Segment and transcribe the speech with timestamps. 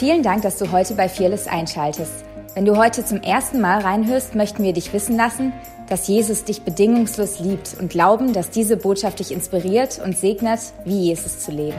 [0.00, 2.24] Vielen Dank, dass du heute bei Fearless einschaltest.
[2.54, 5.52] Wenn du heute zum ersten Mal reinhörst, möchten wir dich wissen lassen,
[5.90, 11.08] dass Jesus dich bedingungslos liebt und glauben, dass diese Botschaft dich inspiriert und segnet, wie
[11.08, 11.76] Jesus zu leben.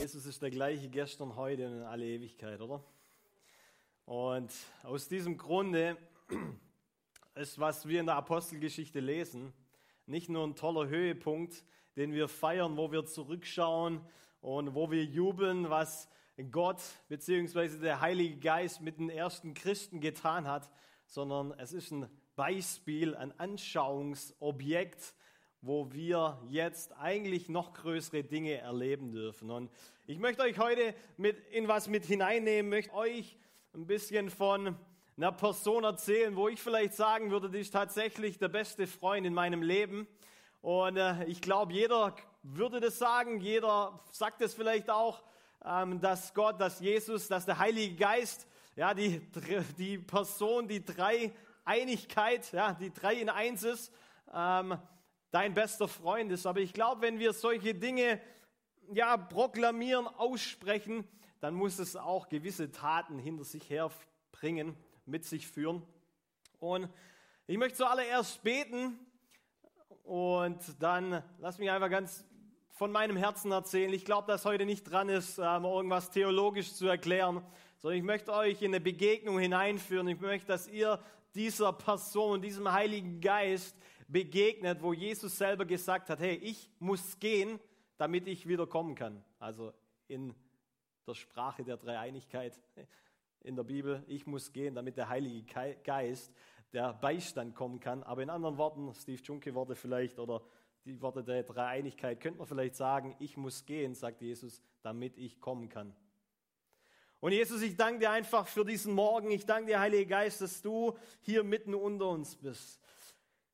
[0.00, 2.82] Jesus ist der gleiche gestern, heute und in alle Ewigkeit, oder?
[4.06, 4.54] Und
[4.84, 5.98] aus diesem Grunde
[7.34, 9.52] ist, was wir in der Apostelgeschichte lesen,
[10.06, 11.62] nicht nur ein toller Höhepunkt,
[11.96, 14.00] den wir feiern, wo wir zurückschauen
[14.40, 16.08] und wo wir jubeln, was
[16.50, 17.78] Gott bzw.
[17.80, 20.70] der Heilige Geist mit den ersten Christen getan hat,
[21.06, 25.14] sondern es ist ein Beispiel, ein Anschauungsobjekt,
[25.62, 29.50] wo wir jetzt eigentlich noch größere Dinge erleben dürfen.
[29.50, 29.70] Und
[30.06, 33.38] ich möchte euch heute mit, in was mit hineinnehmen, möchte euch
[33.74, 34.76] ein bisschen von
[35.16, 39.32] einer Person erzählen, wo ich vielleicht sagen würde, die ist tatsächlich der beste Freund in
[39.32, 40.06] meinem Leben.
[40.60, 45.22] Und äh, ich glaube, jeder würde das sagen, jeder sagt es vielleicht auch,
[45.64, 49.20] ähm, dass Gott, dass Jesus, dass der Heilige Geist, ja, die,
[49.78, 53.92] die Person, die Dreieinigkeit, ja, die drei in eins ist,
[54.32, 54.78] ähm,
[55.30, 56.46] dein bester Freund ist.
[56.46, 58.20] Aber ich glaube, wenn wir solche Dinge
[58.92, 61.06] ja, proklamieren, aussprechen,
[61.40, 65.82] dann muss es auch gewisse Taten hinter sich herbringen, mit sich führen.
[66.58, 66.88] Und
[67.46, 68.98] ich möchte zuallererst beten
[70.06, 72.24] und dann lass mich einfach ganz
[72.70, 73.92] von meinem Herzen erzählen.
[73.92, 77.42] Ich glaube, dass heute nicht dran ist, ähm, irgendwas theologisch zu erklären,
[77.78, 80.06] sondern ich möchte euch in eine Begegnung hineinführen.
[80.08, 81.00] Ich möchte, dass ihr
[81.34, 87.58] dieser Person, diesem Heiligen Geist begegnet, wo Jesus selber gesagt hat, hey, ich muss gehen,
[87.98, 89.24] damit ich wieder kommen kann.
[89.40, 89.72] Also
[90.06, 90.34] in
[91.06, 92.60] der Sprache der Dreieinigkeit
[93.42, 95.44] in der Bibel, ich muss gehen, damit der Heilige
[95.84, 96.32] Geist,
[96.72, 98.02] der Beistand kommen kann.
[98.02, 100.42] Aber in anderen Worten, Steve Junke Worte vielleicht oder
[100.84, 105.40] die Worte der Dreieinigkeit, könnte man vielleicht sagen, ich muss gehen, sagt Jesus, damit ich
[105.40, 105.94] kommen kann.
[107.20, 109.30] Und Jesus, ich danke dir einfach für diesen Morgen.
[109.30, 112.80] Ich danke dir, Heiliger Geist, dass du hier mitten unter uns bist.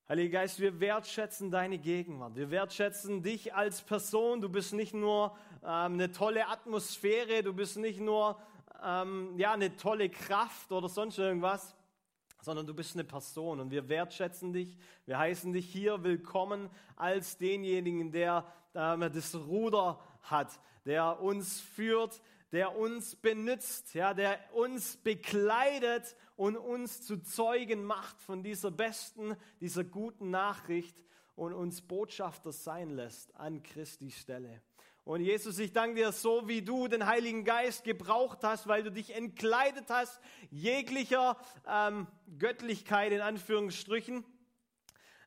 [0.08, 2.34] Heiliger Geist, wir wertschätzen deine Gegenwart.
[2.34, 4.40] Wir wertschätzen dich als Person.
[4.40, 8.36] Du bist nicht nur ähm, eine tolle Atmosphäre, du bist nicht nur
[8.84, 11.74] ähm, ja, eine tolle Kraft oder sonst irgendwas,
[12.42, 14.76] sondern du bist eine Person und wir wertschätzen dich.
[15.06, 18.44] Wir heißen dich hier willkommen als denjenigen, der
[18.74, 22.20] ähm, das Ruder hat, der uns führt,
[22.50, 29.36] der uns benützt, ja, der uns bekleidet und uns zu Zeugen macht von dieser besten,
[29.60, 31.02] dieser guten Nachricht
[31.36, 34.60] und uns Botschafter sein lässt an Christi Stelle.
[35.04, 38.92] Und Jesus, ich danke dir, so wie du den Heiligen Geist gebraucht hast, weil du
[38.92, 41.36] dich entkleidet hast, jeglicher
[41.66, 42.06] ähm,
[42.38, 44.24] Göttlichkeit in Anführungsstrichen,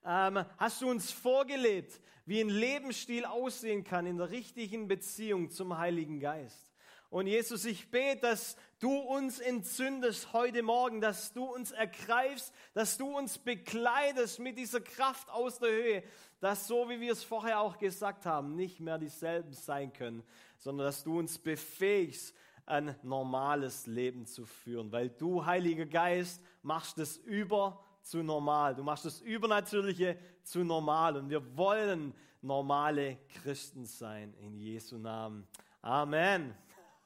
[0.06, 5.78] ähm, hast du uns vorgelebt, wie ein Lebensstil aussehen kann in der richtigen Beziehung zum
[5.78, 6.69] Heiligen Geist.
[7.09, 13.00] Und Jesus, ich bete, dass du uns entzündest heute Morgen, dass du uns ergreifst, dass
[13.00, 16.03] du uns bekleidest mit dieser Kraft aus der Höhe,
[16.40, 20.22] dass so wie wir es vorher auch gesagt haben, nicht mehr dieselben sein können,
[20.59, 22.35] sondern dass du uns befähigst,
[22.68, 28.75] ein normales Leben zu führen, weil du, Heiliger Geist, machst es über zu normal.
[28.75, 32.13] Du machst das Übernatürliche zu normal und wir wollen
[32.44, 35.47] normale Christen sein in Jesu Namen.
[35.81, 36.53] Amen.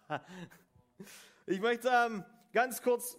[1.51, 2.23] Ich möchte ähm,
[2.53, 3.17] ganz kurz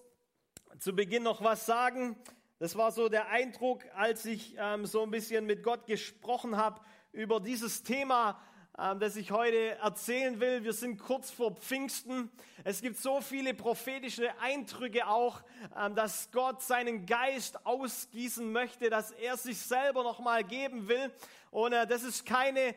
[0.78, 2.14] zu Beginn noch was sagen.
[2.60, 6.80] Das war so der Eindruck, als ich ähm, so ein bisschen mit Gott gesprochen habe
[7.10, 8.40] über dieses Thema,
[8.78, 10.62] ähm, das ich heute erzählen will.
[10.62, 12.30] Wir sind kurz vor Pfingsten.
[12.62, 15.42] Es gibt so viele prophetische Eindrücke auch,
[15.76, 21.12] ähm, dass Gott seinen Geist ausgießen möchte, dass er sich selber nochmal geben will.
[21.50, 22.76] Und äh, das ist keine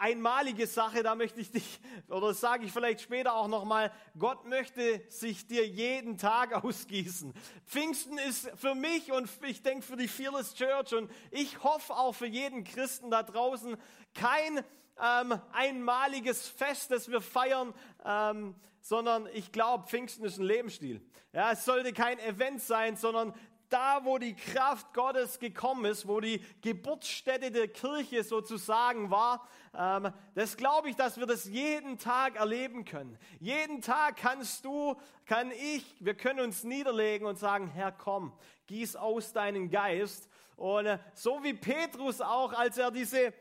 [0.00, 1.78] einmalige Sache, da möchte ich dich,
[2.08, 7.34] oder sage ich vielleicht später auch nochmal, Gott möchte sich dir jeden Tag ausgießen.
[7.66, 12.14] Pfingsten ist für mich und ich denke für die Fearless Church und ich hoffe auch
[12.14, 13.76] für jeden Christen da draußen
[14.14, 14.64] kein
[14.98, 17.74] ähm, einmaliges Fest, das wir feiern,
[18.04, 21.02] ähm, sondern ich glaube, Pfingsten ist ein Lebensstil.
[21.32, 23.34] Ja, es sollte kein Event sein, sondern
[23.70, 30.12] da, wo die Kraft Gottes gekommen ist, wo die Geburtsstätte der Kirche sozusagen war, ähm,
[30.34, 33.16] das glaube ich, dass wir das jeden Tag erleben können.
[33.38, 38.32] Jeden Tag kannst du, kann ich, wir können uns niederlegen und sagen, Herr, komm,
[38.66, 40.28] gieß aus deinen Geist.
[40.56, 43.32] Und äh, so wie Petrus auch, als er diese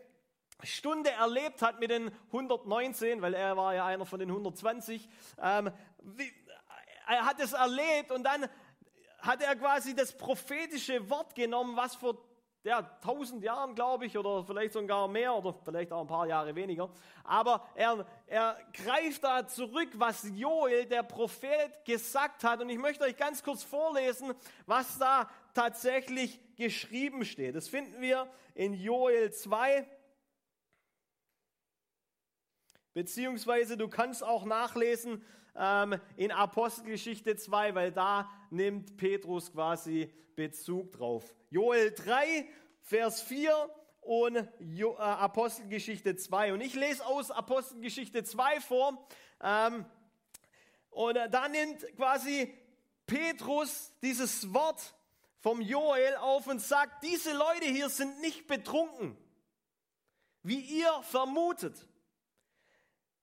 [0.64, 5.10] Stunde erlebt hat mit den 119, weil er war ja einer von den 120,
[5.42, 5.72] ähm,
[6.04, 6.31] wie,
[7.10, 8.48] er hat es erlebt und dann
[9.21, 12.18] hat er quasi das prophetische Wort genommen, was vor
[12.63, 16.56] ja, tausend Jahren, glaube ich, oder vielleicht sogar mehr oder vielleicht auch ein paar Jahre
[16.56, 16.89] weniger.
[17.24, 22.62] Aber er, er greift da zurück, was Joel, der Prophet, gesagt hat.
[22.62, 24.33] Und ich möchte euch ganz kurz vorlesen,
[24.66, 27.56] was da tatsächlich geschrieben steht.
[27.56, 29.88] Das finden wir in Joel 2.
[32.94, 35.24] Beziehungsweise du kannst auch nachlesen
[35.59, 41.35] ähm, in Apostelgeschichte 2, weil da nimmt Petrus quasi Bezug drauf.
[41.50, 42.47] Joel 3,
[42.81, 43.69] Vers 4
[44.01, 46.53] und jo, äh, Apostelgeschichte 2.
[46.53, 49.07] Und ich lese aus Apostelgeschichte 2 vor.
[49.41, 49.85] Ähm,
[50.91, 52.53] und äh, da nimmt quasi
[53.06, 54.95] Petrus dieses Wort
[55.39, 59.17] vom Joel auf und sagt, diese Leute hier sind nicht betrunken,
[60.41, 61.88] wie ihr vermutet.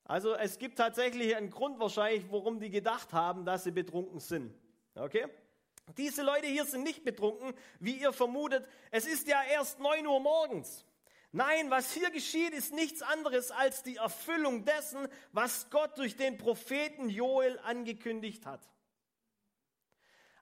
[0.09, 4.55] Also es gibt tatsächlich einen Grund wahrscheinlich, warum die gedacht haben, dass sie betrunken sind.
[4.95, 5.27] Okay?
[5.97, 8.67] Diese Leute hier sind nicht betrunken, wie ihr vermutet.
[8.91, 10.85] Es ist ja erst 9 Uhr morgens.
[11.33, 16.39] Nein, was hier geschieht, ist nichts anderes als die Erfüllung dessen, was Gott durch den
[16.39, 18.61] Propheten Joel angekündigt hat.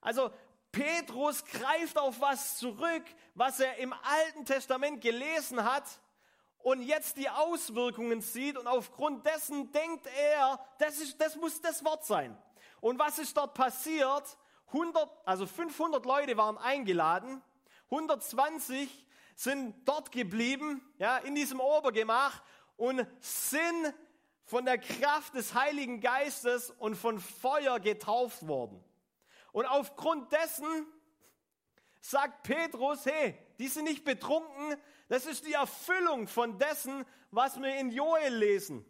[0.03, 0.31] Also
[0.73, 6.01] Petrus greift auf was zurück, was er im Alten Testament gelesen hat
[6.65, 11.85] und jetzt die Auswirkungen sieht und aufgrund dessen denkt er, das, ist, das muss das
[11.85, 12.37] Wort sein.
[12.81, 14.39] Und was ist dort passiert?
[14.69, 17.43] 100, also 500 Leute waren eingeladen,
[17.91, 19.07] 120
[19.37, 22.43] sind dort geblieben, ja, in diesem Obergemach
[22.79, 23.95] und sind
[24.45, 28.83] von der Kraft des Heiligen Geistes und von Feuer getauft worden.
[29.53, 30.87] Und aufgrund dessen
[32.01, 34.79] sagt Petrus, hey, die sind nicht betrunken,
[35.15, 38.85] das ist die Erfüllung von dessen, was wir in Joel lesen.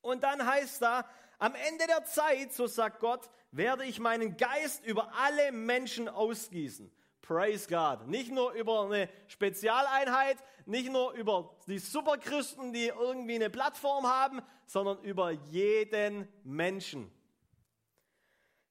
[0.00, 1.06] Und dann heißt da,
[1.38, 6.90] am Ende der Zeit, so sagt Gott, werde ich meinen Geist über alle Menschen ausgießen.
[7.20, 8.08] Praise God.
[8.08, 14.40] Nicht nur über eine Spezialeinheit, nicht nur über die Superchristen, die irgendwie eine Plattform haben,
[14.64, 17.12] sondern über jeden Menschen.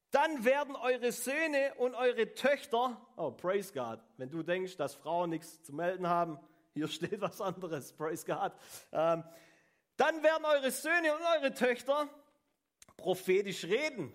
[0.10, 5.30] Dann werden eure Söhne und eure Töchter, oh, praise God, wenn du denkst, dass Frauen
[5.30, 6.40] nichts zu melden haben,
[6.74, 8.52] hier steht was anderes, praise God.
[8.92, 9.24] Ähm,
[9.96, 12.10] dann werden eure Söhne und eure Töchter
[12.98, 14.12] prophetisch reden.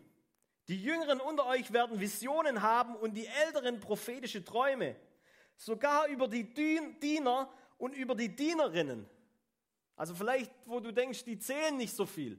[0.67, 4.97] Die Jüngeren unter euch werden Visionen haben und die Älteren prophetische Träume.
[5.57, 9.09] Sogar über die Diener und über die Dienerinnen.
[9.97, 12.39] Also vielleicht, wo du denkst, die zählen nicht so viel.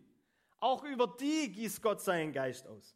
[0.60, 2.96] Auch über die gießt Gott seinen Geist aus.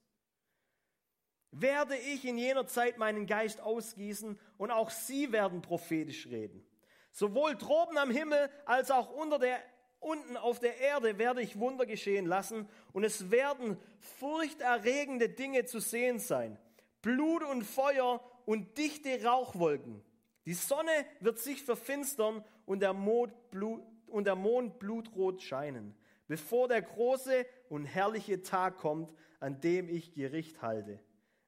[1.52, 6.66] Werde ich in jener Zeit meinen Geist ausgießen und auch sie werden prophetisch reden.
[7.14, 9.60] Sowohl droben am Himmel als auch unter der,
[10.00, 13.78] unten auf der Erde werde ich Wunder geschehen lassen und es werden
[14.20, 16.58] furchterregende Dinge zu sehen sein.
[17.04, 20.04] Blut und Feuer und dichte Rauchwolken.
[20.46, 25.96] Die Sonne wird sich verfinstern und der Blut, und der Mond blutrot scheinen,
[26.28, 31.00] bevor der große und herrliche Tag kommt, an dem ich Gericht halte.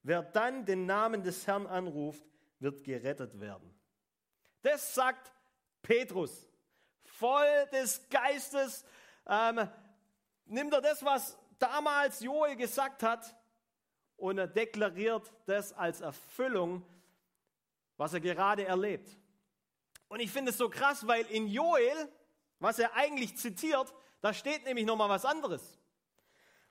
[0.04, 2.24] Wer dann den Namen des Herrn anruft,
[2.60, 3.74] wird gerettet werden.
[4.62, 5.32] Das sagt
[5.86, 6.48] Petrus,
[7.04, 8.84] voll des Geistes,
[9.28, 9.70] ähm,
[10.46, 13.36] nimmt er das, was damals Joel gesagt hat,
[14.18, 16.84] und er deklariert das als Erfüllung,
[17.98, 19.10] was er gerade erlebt.
[20.08, 22.10] Und ich finde es so krass, weil in Joel,
[22.60, 25.78] was er eigentlich zitiert, da steht nämlich nochmal was anderes.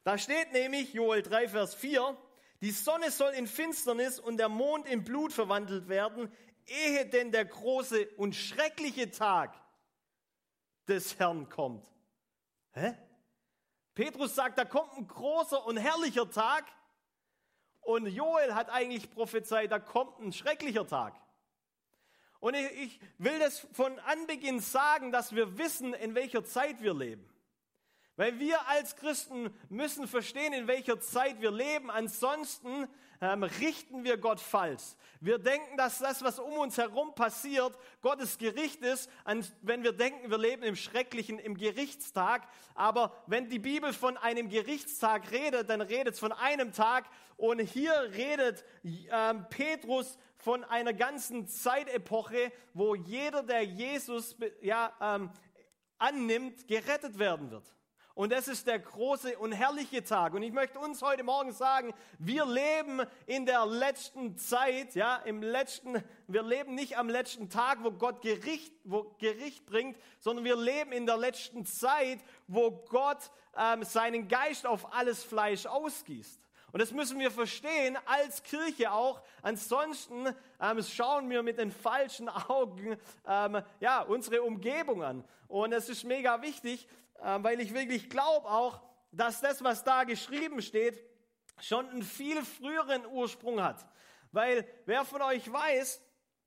[0.03, 2.17] Da steht nämlich Joel 3, Vers 4,
[2.61, 6.33] die Sonne soll in Finsternis und der Mond in Blut verwandelt werden,
[6.67, 9.55] ehe denn der große und schreckliche Tag
[10.89, 11.87] des Herrn kommt.
[12.73, 12.95] Hä?
[13.95, 16.65] Petrus sagt, da kommt ein großer und herrlicher Tag.
[17.81, 21.15] Und Joel hat eigentlich prophezeit, da kommt ein schrecklicher Tag.
[22.41, 26.95] Und ich, ich will das von Anbeginn sagen, dass wir wissen, in welcher Zeit wir
[26.95, 27.29] leben.
[28.17, 31.91] Weil wir als Christen müssen verstehen, in welcher Zeit wir leben.
[31.91, 32.89] Ansonsten
[33.21, 34.95] ähm, richten wir Gott falsch.
[35.21, 39.11] Wir denken, dass das, was um uns herum passiert, Gottes Gericht ist,
[39.63, 42.47] wenn wir denken, wir leben im Schrecklichen, im Gerichtstag.
[42.75, 47.07] Aber wenn die Bibel von einem Gerichtstag redet, dann redet es von einem Tag.
[47.37, 55.31] Und hier redet ähm, Petrus von einer ganzen Zeitepoche, wo jeder, der Jesus ja, ähm,
[55.99, 57.75] annimmt, gerettet werden wird.
[58.15, 60.35] Und das ist der große und herrliche Tag.
[60.35, 65.43] Und ich möchte uns heute Morgen sagen, wir leben in der letzten Zeit, ja, im
[65.43, 70.57] letzten, wir leben nicht am letzten Tag, wo Gott Gericht, wo Gericht bringt, sondern wir
[70.57, 76.41] leben in der letzten Zeit, wo Gott ähm, seinen Geist auf alles Fleisch ausgießt.
[76.71, 79.23] Und das müssen wir verstehen als Kirche auch.
[79.43, 80.27] Ansonsten
[80.61, 85.25] ähm, schauen wir mit den falschen Augen ähm, ja, unsere Umgebung an.
[85.47, 86.89] Und es ist mega wichtig,
[87.25, 91.03] weil ich wirklich glaube auch, dass das, was da geschrieben steht,
[91.61, 93.87] schon einen viel früheren Ursprung hat.
[94.33, 96.03] Weil wer von euch weiß,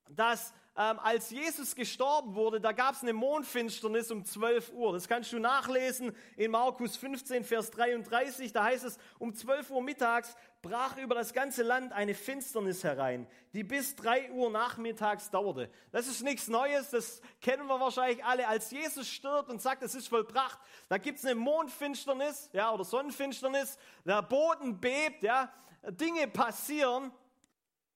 [0.10, 4.94] dass ähm, als Jesus gestorben wurde, da gab es eine Mondfinsternis um 12 Uhr.
[4.94, 8.54] Das kannst du nachlesen in Markus 15, Vers 33.
[8.54, 13.26] Da heißt es, um 12 Uhr mittags brach über das ganze Land eine Finsternis herein,
[13.54, 15.72] die bis 3 Uhr nachmittags dauerte.
[15.92, 18.48] Das ist nichts Neues, das kennen wir wahrscheinlich alle.
[18.48, 22.84] Als Jesus stirbt und sagt, es ist vollbracht, da gibt es eine Mondfinsternis ja, oder
[22.84, 25.52] Sonnenfinsternis, der Boden bebt, ja,
[25.90, 27.12] Dinge passieren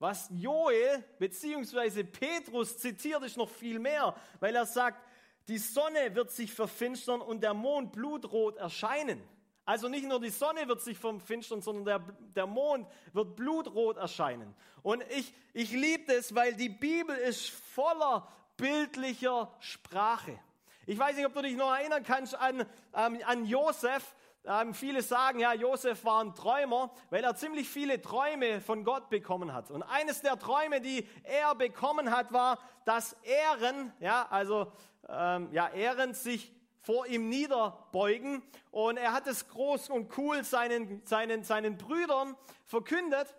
[0.01, 2.03] was Joel bzw.
[2.03, 5.05] Petrus zitiert, ist noch viel mehr, weil er sagt,
[5.48, 9.22] die Sonne wird sich verfinstern und der Mond blutrot erscheinen.
[9.63, 12.00] Also nicht nur die Sonne wird sich verfinstern, sondern der,
[12.36, 14.55] der Mond wird blutrot erscheinen.
[14.81, 18.27] Und ich, ich liebe das, weil die Bibel ist voller
[18.58, 20.39] bildlicher Sprache.
[20.88, 22.65] Ich weiß nicht, ob du dich noch erinnern kannst an,
[22.96, 28.01] ähm, an Josef, ähm, viele sagen, ja, Josef war ein Träumer, weil er ziemlich viele
[28.01, 29.69] Träume von Gott bekommen hat.
[29.69, 34.71] Und eines der Träume, die er bekommen hat, war, dass Ehren, ja, also
[35.07, 38.41] ähm, ja, Ehren sich vor ihm niederbeugen.
[38.71, 43.36] Und er hat es groß und cool seinen, seinen, seinen Brüdern verkündet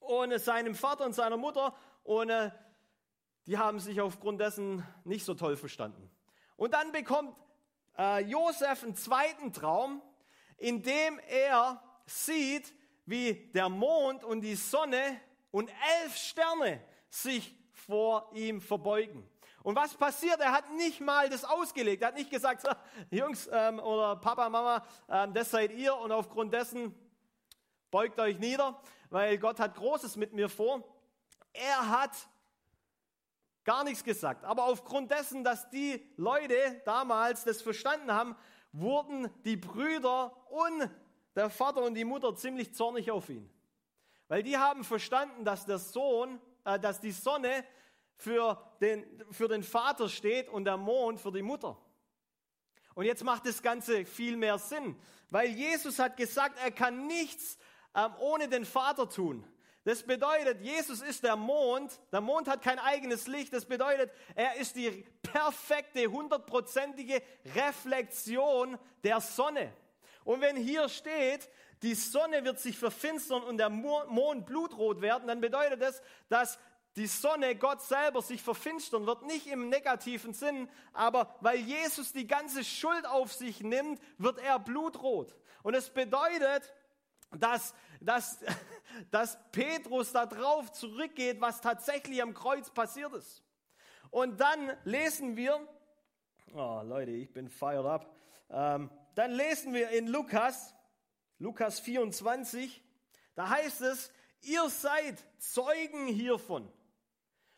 [0.00, 1.74] und seinem Vater und seiner Mutter.
[2.04, 2.50] Und äh,
[3.46, 6.10] die haben sich aufgrund dessen nicht so toll verstanden.
[6.56, 7.36] Und dann bekommt
[7.98, 10.00] äh, Josef einen zweiten Traum
[10.62, 12.72] indem er sieht,
[13.04, 15.70] wie der Mond und die Sonne und
[16.02, 19.28] elf Sterne sich vor ihm verbeugen.
[19.64, 20.40] Und was passiert?
[20.40, 22.02] Er hat nicht mal das ausgelegt.
[22.02, 22.64] Er hat nicht gesagt,
[23.10, 26.94] Jungs ähm, oder Papa, Mama, ähm, das seid ihr und aufgrund dessen
[27.90, 30.82] beugt euch nieder, weil Gott hat Großes mit mir vor.
[31.52, 32.12] Er hat
[33.64, 34.44] gar nichts gesagt.
[34.44, 38.36] Aber aufgrund dessen, dass die Leute damals das verstanden haben,
[38.72, 40.90] wurden die Brüder und
[41.34, 43.48] der Vater und die Mutter ziemlich zornig auf ihn.
[44.28, 47.64] Weil die haben verstanden, dass der Sohn, äh, dass die Sonne
[48.16, 51.76] für den, für den Vater steht und der Mond für die Mutter.
[52.94, 54.96] Und jetzt macht das Ganze viel mehr Sinn,
[55.30, 57.58] weil Jesus hat gesagt, er kann nichts
[57.94, 59.44] ähm, ohne den Vater tun.
[59.84, 61.98] Das bedeutet, Jesus ist der Mond.
[62.12, 63.52] Der Mond hat kein eigenes Licht.
[63.52, 67.20] Das bedeutet, er ist die perfekte, hundertprozentige
[67.56, 69.72] Reflexion der Sonne.
[70.24, 71.48] Und wenn hier steht,
[71.82, 76.58] die Sonne wird sich verfinstern und der Mond blutrot werden, dann bedeutet das, dass
[76.94, 79.22] die Sonne, Gott selber, sich verfinstern wird.
[79.22, 84.58] Nicht im negativen Sinn, aber weil Jesus die ganze Schuld auf sich nimmt, wird er
[84.58, 85.34] blutrot.
[85.62, 86.72] Und es bedeutet,
[87.38, 88.38] dass, dass,
[89.10, 93.42] dass Petrus darauf zurückgeht, was tatsächlich am Kreuz passiert ist.
[94.10, 95.66] Und dann lesen wir,
[96.52, 98.14] oh Leute, ich bin fired up,
[98.50, 100.74] ähm, dann lesen wir in Lukas,
[101.38, 102.82] Lukas 24,
[103.34, 104.12] da heißt es,
[104.42, 106.70] ihr seid Zeugen hiervon.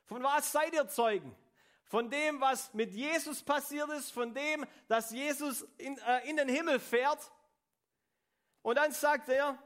[0.05, 1.35] Von was seid ihr Zeugen?
[1.87, 6.49] Von dem, was mit Jesus passiert ist, von dem, dass Jesus in, äh, in den
[6.49, 7.31] Himmel fährt
[8.63, 9.59] und dann sagt er,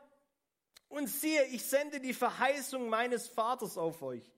[0.88, 4.32] und siehe, ich sende die Verheißung meines Vaters auf euch.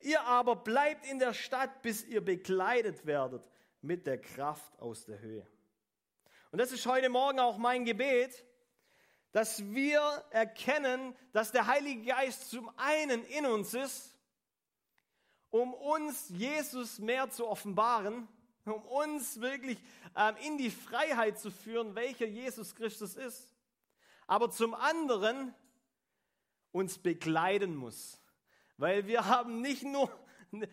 [0.00, 3.42] Ihr aber bleibt in der Stadt, bis ihr bekleidet werdet
[3.80, 5.46] mit der Kraft aus der Höhe.
[6.50, 8.44] Und das ist heute Morgen auch mein Gebet,
[9.32, 14.16] dass wir erkennen, dass der Heilige Geist zum einen in uns ist,
[15.50, 18.28] um uns Jesus mehr zu offenbaren,
[18.64, 19.78] um uns wirklich
[20.16, 23.58] ähm, in die Freiheit zu führen, welcher Jesus Christus ist
[24.28, 25.54] aber zum anderen
[26.72, 28.20] uns begleiten muss.
[28.76, 30.10] Weil wir haben nicht nur,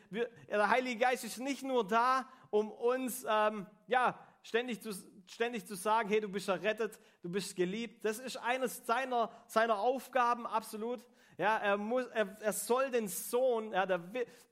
[0.10, 4.92] wir, der Heilige Geist ist nicht nur da, um uns ähm, ja, ständig, zu,
[5.28, 8.06] ständig zu sagen, hey, du bist errettet, du bist geliebt.
[8.06, 11.04] Das ist eines seiner, seiner Aufgaben, absolut.
[11.38, 14.00] Ja, er, muss, er, er soll den Sohn, ja, der,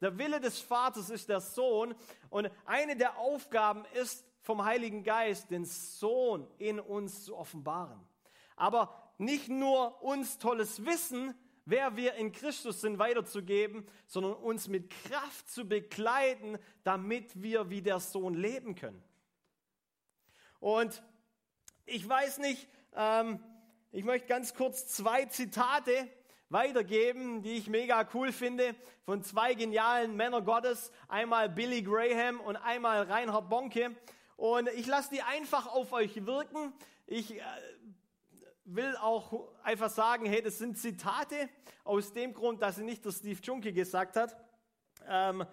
[0.01, 1.95] der Wille des Vaters ist der Sohn.
[2.29, 8.05] Und eine der Aufgaben ist vom Heiligen Geist, den Sohn in uns zu offenbaren
[8.55, 11.33] aber nicht nur uns tolles Wissen,
[11.65, 17.81] wer wir in Christus sind, weiterzugeben, sondern uns mit Kraft zu begleiten, damit wir wie
[17.81, 19.03] der Sohn leben können.
[20.59, 21.03] Und
[21.85, 23.39] ich weiß nicht, ähm,
[23.91, 26.09] ich möchte ganz kurz zwei Zitate
[26.49, 32.55] weitergeben, die ich mega cool finde, von zwei genialen Männern Gottes, einmal Billy Graham und
[32.55, 33.95] einmal Reinhard Bonke.
[34.37, 36.73] Und ich lasse die einfach auf euch wirken.
[37.07, 37.43] Ich äh,
[38.65, 41.49] will auch einfach sagen, hey, das sind Zitate
[41.83, 44.37] aus dem Grund, dass sie nicht der Steve Junke gesagt hat.
[45.07, 45.45] Ähm,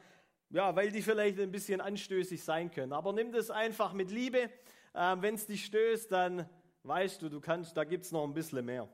[0.51, 2.93] ja, weil die vielleicht ein bisschen anstößig sein können.
[2.93, 4.51] Aber nimm das einfach mit Liebe.
[4.95, 6.49] Ähm, Wenn es dich stößt, dann
[6.83, 8.89] weißt du, du kannst, da gibt es noch ein bisschen mehr.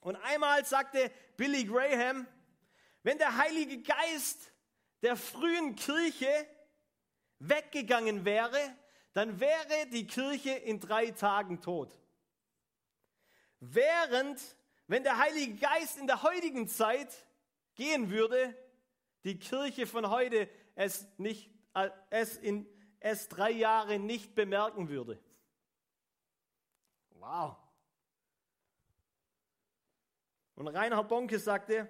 [0.00, 2.26] Und einmal sagte Billy Graham,
[3.02, 4.52] wenn der Heilige Geist
[5.02, 6.28] der frühen Kirche
[7.38, 8.58] weggegangen wäre,
[9.12, 11.96] dann wäre die Kirche in drei Tagen tot.
[13.60, 14.40] Während,
[14.86, 17.12] wenn der Heilige Geist in der heutigen Zeit
[17.74, 18.54] gehen würde,
[19.24, 22.66] die Kirche von heute es, nicht, äh, es in
[23.00, 25.18] es drei Jahre nicht bemerken würde.
[27.10, 27.56] Wow.
[30.54, 31.88] Und Reinhard Bonke sagte,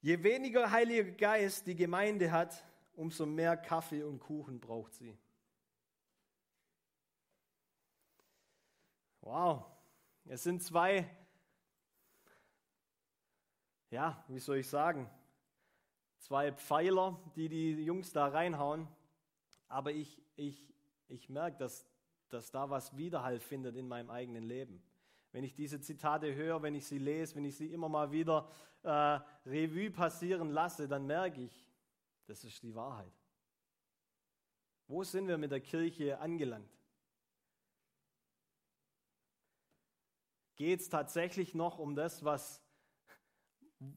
[0.00, 2.64] je weniger Heiliger Geist die Gemeinde hat,
[2.94, 5.18] umso mehr Kaffee und Kuchen braucht sie.
[9.22, 9.64] Wow,
[10.24, 11.08] es sind zwei,
[13.90, 15.08] ja, wie soll ich sagen,
[16.18, 18.88] zwei Pfeiler, die die Jungs da reinhauen.
[19.68, 20.74] Aber ich, ich,
[21.06, 21.86] ich merke, dass,
[22.30, 24.82] dass da was Widerhall findet in meinem eigenen Leben.
[25.30, 28.50] Wenn ich diese Zitate höre, wenn ich sie lese, wenn ich sie immer mal wieder
[28.82, 31.70] äh, Revue passieren lasse, dann merke ich,
[32.26, 33.14] das ist die Wahrheit.
[34.88, 36.81] Wo sind wir mit der Kirche angelangt?
[40.56, 42.62] Geht es tatsächlich noch um das, was,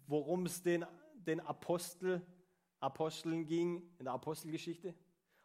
[0.08, 0.86] worum es den,
[1.16, 2.26] den Apostel,
[2.80, 4.96] Aposteln ging in der Apostelgeschichte?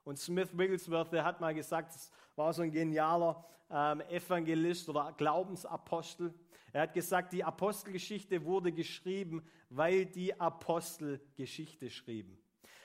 [0.05, 5.13] Und Smith Wigglesworth, der hat mal gesagt, es war so ein genialer ähm, Evangelist oder
[5.17, 6.35] Glaubensapostel.
[6.73, 12.39] Er hat gesagt, die Apostelgeschichte wurde geschrieben, weil die Apostel Geschichte schrieben.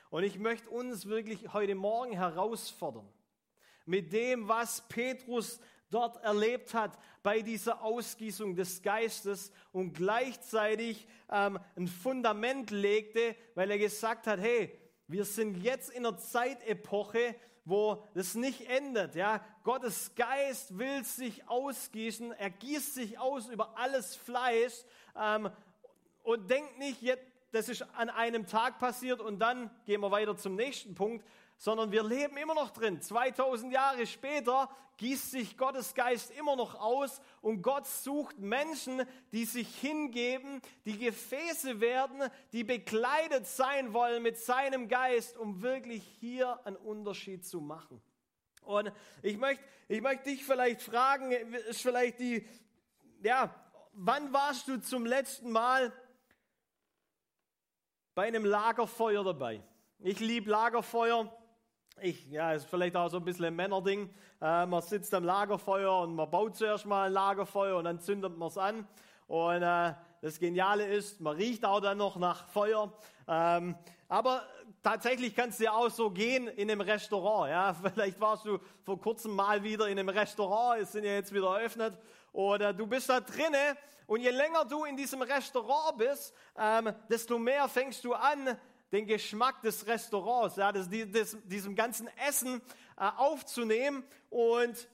[0.10, 3.08] Und ich möchte uns wirklich heute Morgen herausfordern
[3.86, 11.58] mit dem, was Petrus dort erlebt hat bei dieser Ausgießung des Geistes und gleichzeitig ähm,
[11.76, 14.72] ein Fundament legte, weil er gesagt hat, hey,
[15.08, 17.34] wir sind jetzt in einer Zeitepoche,
[17.66, 19.16] wo das nicht endet.
[19.16, 19.44] Ja?
[19.64, 24.84] Gottes Geist will sich ausgießen, er gießt sich aus über alles Fleisch
[25.20, 25.50] ähm,
[26.22, 30.38] und denkt nicht, jetzt, das ist an einem Tag passiert und dann gehen wir weiter
[30.38, 31.26] zum nächsten Punkt,
[31.58, 33.02] sondern wir leben immer noch drin.
[33.02, 39.46] 2000 Jahre später gießt sich Gottes Geist immer noch aus und Gott sucht Menschen, die
[39.46, 46.66] sich hingeben, die Gefäße werden, die bekleidet sein wollen mit seinem Geist, um wirklich hier
[46.66, 48.02] einen Unterschied zu machen.
[48.62, 48.92] Und
[49.22, 52.48] ich möchte, ich möchte dich vielleicht fragen, ist vielleicht die,
[53.22, 53.54] ja,
[53.94, 55.94] wann warst du zum letzten Mal
[58.16, 59.62] bei einem Lagerfeuer dabei?
[60.00, 61.32] Ich liebe Lagerfeuer.
[62.02, 64.10] Ich, ja, ist vielleicht auch so ein bisschen ein Männerding.
[64.42, 68.38] Äh, man sitzt am Lagerfeuer und man baut zuerst mal ein Lagerfeuer und dann zündet
[68.38, 68.86] man es an.
[69.28, 72.92] Und äh, das Geniale ist, man riecht auch dann noch nach Feuer.
[73.30, 73.76] Ähm,
[74.10, 74.44] aber
[74.84, 77.50] tatsächlich kann es dir auch so gehen in einem Restaurant.
[77.50, 77.74] Ja?
[77.94, 81.58] Vielleicht warst du vor kurzem mal wieder in einem Restaurant, es sind ja jetzt wieder
[81.58, 81.98] eröffnet.
[82.34, 87.40] Oder du bist da drinnen und je länger du in diesem Restaurant bist, ähm, desto
[87.40, 88.58] mehr fängst du an,
[88.96, 92.62] den Geschmack des Restaurants, ja, des, des, diesem ganzen Essen
[92.98, 94.04] äh, aufzunehmen.
[94.30, 94.88] Und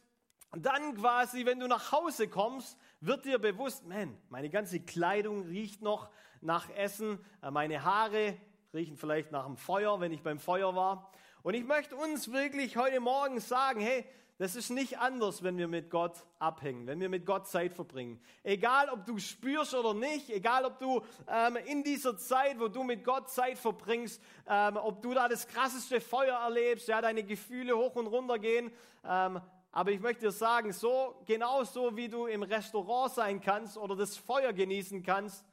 [0.51, 5.81] dann quasi, wenn du nach Hause kommst, wird dir bewusst, man, meine ganze Kleidung riecht
[5.81, 6.09] noch
[6.41, 8.35] nach Essen, äh, meine Haare
[8.73, 11.11] riechen vielleicht nach dem Feuer, wenn ich beim Feuer war.
[11.43, 14.05] Und ich möchte uns wirklich heute Morgen sagen, hey,
[14.37, 18.19] das ist nicht anders, wenn wir mit Gott abhängen, wenn wir mit Gott Zeit verbringen.
[18.43, 22.83] Egal, ob du spürst oder nicht, egal, ob du ähm, in dieser Zeit, wo du
[22.83, 27.77] mit Gott Zeit verbringst, ähm, ob du da das krasseste Feuer erlebst, ja, deine Gefühle
[27.77, 28.71] hoch und runter gehen.
[29.03, 29.39] Ähm,
[29.71, 34.17] aber ich möchte dir sagen, so genauso wie du im Restaurant sein kannst oder das
[34.17, 35.45] Feuer genießen kannst,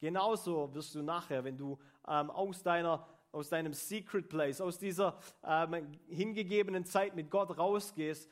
[0.00, 5.18] genauso wirst du nachher, wenn du ähm, aus deiner aus deinem Secret Place, aus dieser
[5.42, 8.30] ähm, hingegebenen Zeit mit Gott rausgehst,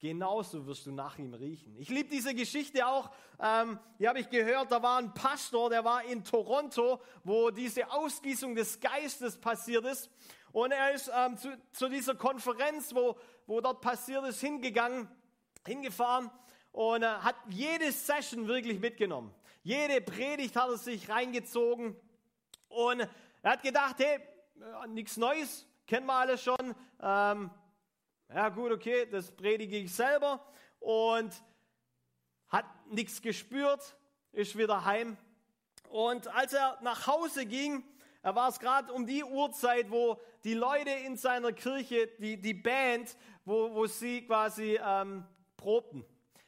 [0.00, 1.76] genauso wirst du nach ihm riechen.
[1.76, 3.10] Ich liebe diese Geschichte auch.
[3.38, 7.90] Ähm, die habe ich gehört, da war ein Pastor, der war in Toronto, wo diese
[7.92, 10.10] Ausgießung des Geistes passiert ist.
[10.52, 15.08] Und er ist ähm, zu, zu, dieser Konferenz, wo, wo dort passiert ist, hingegangen,
[15.64, 16.28] hingefahren
[16.72, 19.32] und äh, hat jede Session wirklich mitgenommen.
[19.62, 21.94] Jede Predigt hat er sich reingezogen
[22.68, 23.06] und
[23.42, 24.18] er hat gedacht, hey,
[24.60, 26.74] äh, nichts Neues, kennen wir alles schon.
[27.00, 27.50] Ähm,
[28.32, 30.44] ja gut, okay, das predige ich selber
[30.78, 31.32] und
[32.48, 33.96] hat nichts gespürt,
[34.32, 35.16] ist wieder heim.
[35.88, 37.84] Und als er nach Hause ging,
[38.22, 42.54] er war es gerade um die Uhrzeit, wo die Leute in seiner Kirche, die, die
[42.54, 46.04] Band, wo, wo sie quasi ähm, probten.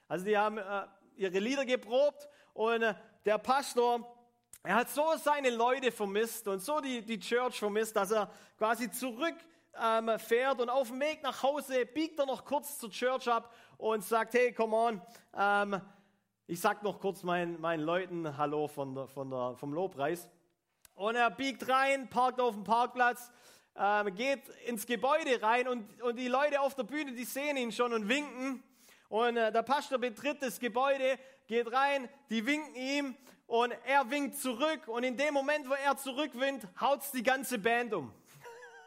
[0.06, 2.94] Also die haben äh, ihre Lieder geprobt und äh,
[3.24, 4.21] der Pastor,
[4.64, 8.90] er hat so seine Leute vermisst und so die, die Church vermisst, dass er quasi
[8.90, 9.34] zurück
[9.80, 10.08] ähm,
[10.58, 14.34] und auf dem Weg nach Hause biegt er noch kurz zur Church ab und sagt,
[14.34, 15.02] hey, come on,
[15.36, 15.80] ähm,
[16.46, 20.28] ich sag noch kurz meinen, meinen Leuten Hallo von der, von der, vom Lobpreis.
[20.94, 23.32] Und er biegt rein, parkt auf dem Parkplatz,
[23.74, 27.72] ähm, geht ins Gebäude rein und, und die Leute auf der Bühne, die sehen ihn
[27.72, 28.62] schon und winken.
[29.12, 33.14] Und äh, der Pastor betritt das Gebäude, geht rein, die winken ihm
[33.46, 34.88] und er winkt zurück.
[34.88, 38.10] Und in dem Moment, wo er zurückwinkt, haut's die ganze Band um.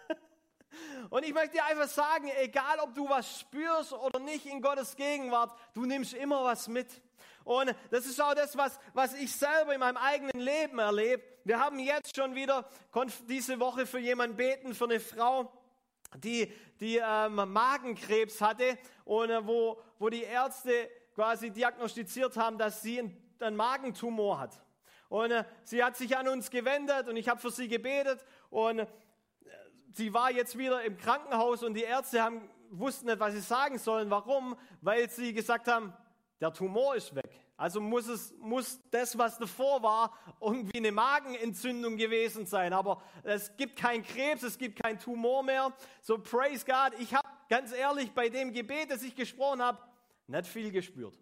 [1.12, 4.96] Und ich möchte dir einfach sagen, egal ob du was spürst oder nicht in Gottes
[4.96, 6.90] Gegenwart, du nimmst immer was mit.
[7.44, 11.22] Und das ist auch das, was, was ich selber in meinem eigenen Leben erlebe.
[11.44, 12.68] Wir haben jetzt schon wieder
[13.30, 15.54] diese Woche für jemanden beten, für eine Frau,
[16.18, 22.82] die, die ähm, Magenkrebs hatte und äh, wo, wo die Ärzte quasi diagnostiziert haben, dass
[22.82, 24.62] sie einen, einen Magentumor hat.
[25.10, 28.80] Und äh, sie hat sich an uns gewendet und ich habe für sie gebetet und
[28.80, 28.88] äh,
[29.92, 33.78] sie war jetzt wieder im Krankenhaus und die Ärzte haben, wussten nicht, was sie sagen
[33.78, 34.10] sollen.
[34.10, 34.58] Warum?
[34.82, 35.94] Weil sie gesagt haben,
[36.42, 37.45] der Tumor ist weg.
[37.58, 42.74] Also muss es, muss das, was davor war, irgendwie eine Magenentzündung gewesen sein.
[42.74, 45.74] Aber es gibt keinen Krebs, es gibt keinen Tumor mehr.
[46.02, 47.00] So praise God.
[47.00, 49.80] Ich habe ganz ehrlich bei dem Gebet, das ich gesprochen habe,
[50.28, 51.18] nicht viel gespürt.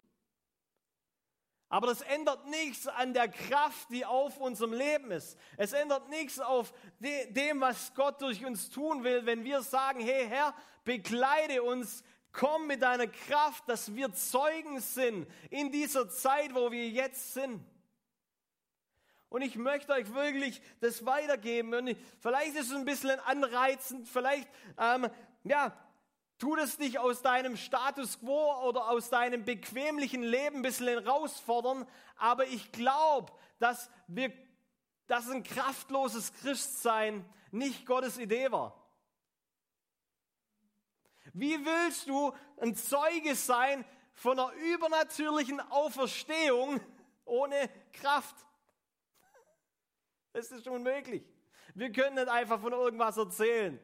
[1.68, 5.36] Aber das ändert nichts an der Kraft, die auf unserem Leben ist.
[5.56, 10.26] Es ändert nichts auf dem, was Gott durch uns tun will, wenn wir sagen, hey
[10.28, 16.70] Herr, bekleide uns, komm mit deiner Kraft, dass wir Zeugen sind in dieser Zeit, wo
[16.70, 17.64] wir jetzt sind.
[19.30, 21.74] Und ich möchte euch wirklich das weitergeben.
[21.74, 25.08] Und vielleicht ist es ein bisschen anreizend, vielleicht ähm,
[25.44, 25.72] ja,
[26.38, 31.86] Tu es dich aus deinem Status quo oder aus deinem bequemlichen Leben ein bisschen herausfordern,
[32.16, 33.88] aber ich glaube, dass
[35.06, 38.83] dass ein kraftloses Christsein nicht Gottes Idee war.
[41.34, 46.80] Wie willst du ein Zeuge sein von einer übernatürlichen Auferstehung
[47.26, 48.36] ohne Kraft?
[50.32, 51.22] Das ist unmöglich.
[51.74, 53.78] Wir können nicht einfach von irgendwas erzählen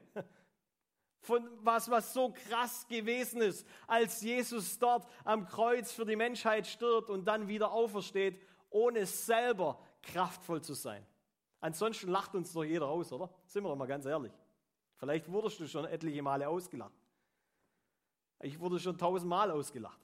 [1.20, 6.66] von was, was so krass gewesen ist, als Jesus dort am Kreuz für die Menschheit
[6.66, 11.06] stirbt und dann wieder aufersteht, ohne selber kraftvoll zu sein.
[11.60, 13.30] Ansonsten lacht uns doch jeder aus, oder?
[13.44, 14.32] Sind wir doch mal ganz ehrlich.
[14.96, 16.99] Vielleicht wurdest du schon etliche Male ausgelacht.
[18.42, 20.00] Ich wurde schon tausendmal ausgelacht.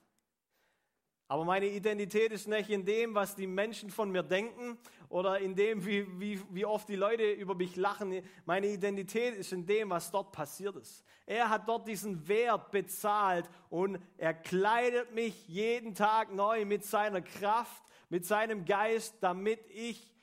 [1.29, 4.77] Aber meine Identität ist nicht in dem, was die Menschen von mir denken
[5.09, 8.21] oder in dem, wie, wie, wie oft die Leute über mich lachen.
[8.45, 11.03] Meine Identität ist in dem, was dort passiert ist.
[11.25, 17.21] Er hat dort diesen Wert bezahlt und er kleidet mich jeden Tag neu mit seiner
[17.21, 20.15] Kraft, mit seinem Geist, damit ich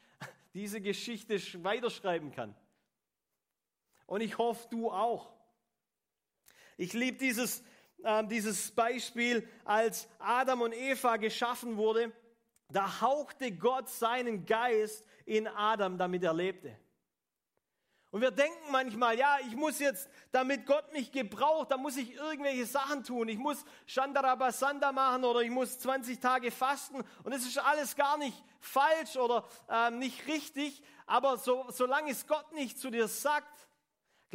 [0.54, 2.54] diese Geschichte weiterschreiben kann.
[4.06, 5.34] Und ich hoffe, du auch.
[6.78, 7.62] Ich liebe dieses
[8.04, 12.12] äh, dieses Beispiel, als Adam und Eva geschaffen wurde,
[12.68, 16.76] da hauchte Gott seinen Geist in Adam, damit er lebte.
[18.14, 22.14] Und wir denken manchmal, ja, ich muss jetzt, damit Gott mich gebraucht, da muss ich
[22.14, 23.26] irgendwelche Sachen tun.
[23.26, 27.02] Ich muss Shandarabasanda machen oder ich muss 20 Tage fasten.
[27.24, 30.80] Und es ist alles gar nicht falsch oder äh, nicht richtig.
[31.06, 33.48] Aber so, solange es Gott nicht zu dir sagt,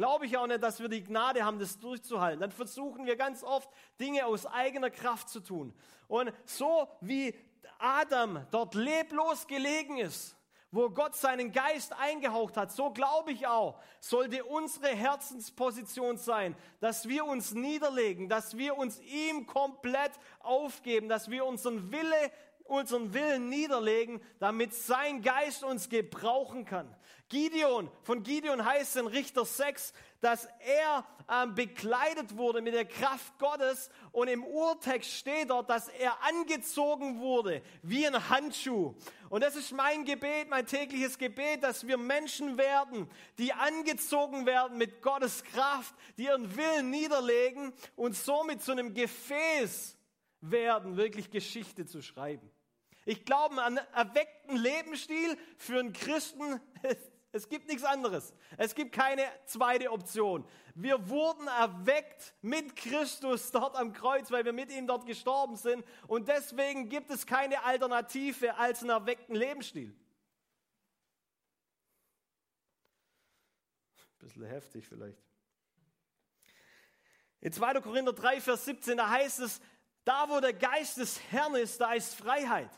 [0.00, 2.40] glaube ich auch nicht, dass wir die Gnade haben, das durchzuhalten.
[2.40, 3.68] Dann versuchen wir ganz oft,
[4.00, 5.74] Dinge aus eigener Kraft zu tun.
[6.08, 7.34] Und so wie
[7.78, 10.38] Adam dort leblos gelegen ist,
[10.70, 17.06] wo Gott seinen Geist eingehaucht hat, so glaube ich auch, sollte unsere Herzensposition sein, dass
[17.06, 22.32] wir uns niederlegen, dass wir uns ihm komplett aufgeben, dass wir unseren Wille
[22.70, 26.94] unseren Willen niederlegen, damit sein Geist uns gebrauchen kann.
[27.28, 33.38] Gideon, von Gideon heißt in Richter 6, dass er ähm, bekleidet wurde mit der Kraft
[33.38, 38.94] Gottes und im Urtext steht dort, dass er angezogen wurde wie ein Handschuh.
[39.28, 44.76] Und das ist mein Gebet, mein tägliches Gebet, dass wir Menschen werden, die angezogen werden
[44.76, 49.96] mit Gottes Kraft, die ihren Willen niederlegen und somit zu einem Gefäß
[50.40, 52.50] werden, wirklich Geschichte zu schreiben.
[53.10, 56.60] Ich glaube an erweckten Lebensstil für einen Christen.
[57.32, 58.34] Es gibt nichts anderes.
[58.56, 60.44] Es gibt keine zweite Option.
[60.74, 65.84] Wir wurden erweckt mit Christus dort am Kreuz, weil wir mit ihm dort gestorben sind.
[66.08, 69.96] Und deswegen gibt es keine Alternative als einen erweckten Lebensstil.
[74.18, 75.22] Bisschen heftig vielleicht.
[77.40, 77.74] In 2.
[77.80, 79.60] Korinther 3, Vers 17, da heißt es,
[80.04, 82.70] Da, wo der Geist des Herrn ist, da ist Freiheit.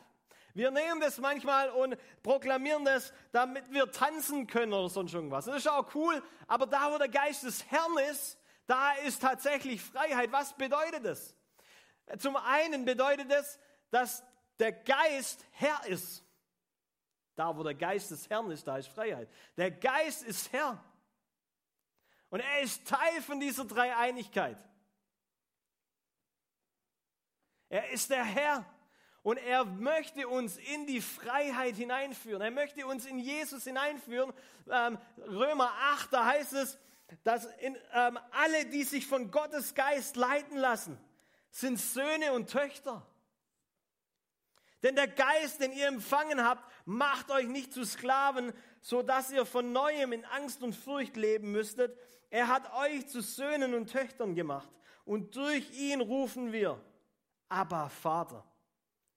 [0.55, 5.47] Wir nehmen das manchmal und proklamieren das, damit wir tanzen können oder sonst irgendwas.
[5.47, 9.83] Das ist auch cool, aber da, wo der Geist des Herrn ist, da ist tatsächlich
[9.83, 10.31] Freiheit.
[10.33, 11.35] Was bedeutet das?
[12.19, 13.59] Zum einen bedeutet es,
[13.91, 14.23] dass
[14.59, 16.25] der Geist Herr ist.
[17.35, 19.29] Da, wo der Geist des Herrn ist, da ist Freiheit.
[19.57, 20.83] Der Geist ist Herr.
[22.29, 24.59] Und er ist Teil von dieser Dreieinigkeit.
[27.69, 28.67] Er ist der Herr.
[29.23, 32.43] Und er möchte uns in die Freiheit hineinführen.
[32.43, 34.33] Er möchte uns in Jesus hineinführen.
[34.69, 36.79] Ähm, Römer 8, da heißt es,
[37.23, 40.99] dass in, ähm, alle, die sich von Gottes Geist leiten lassen,
[41.51, 43.07] sind Söhne und Töchter.
[44.83, 49.47] Denn der Geist, den ihr empfangen habt, macht euch nicht zu Sklaven, so dass ihr
[49.47, 51.97] von neuem in Angst und Furcht leben müsstet.
[52.31, 54.69] Er hat euch zu Söhnen und Töchtern gemacht.
[55.05, 56.81] Und durch ihn rufen wir,
[57.49, 58.45] aber Vater.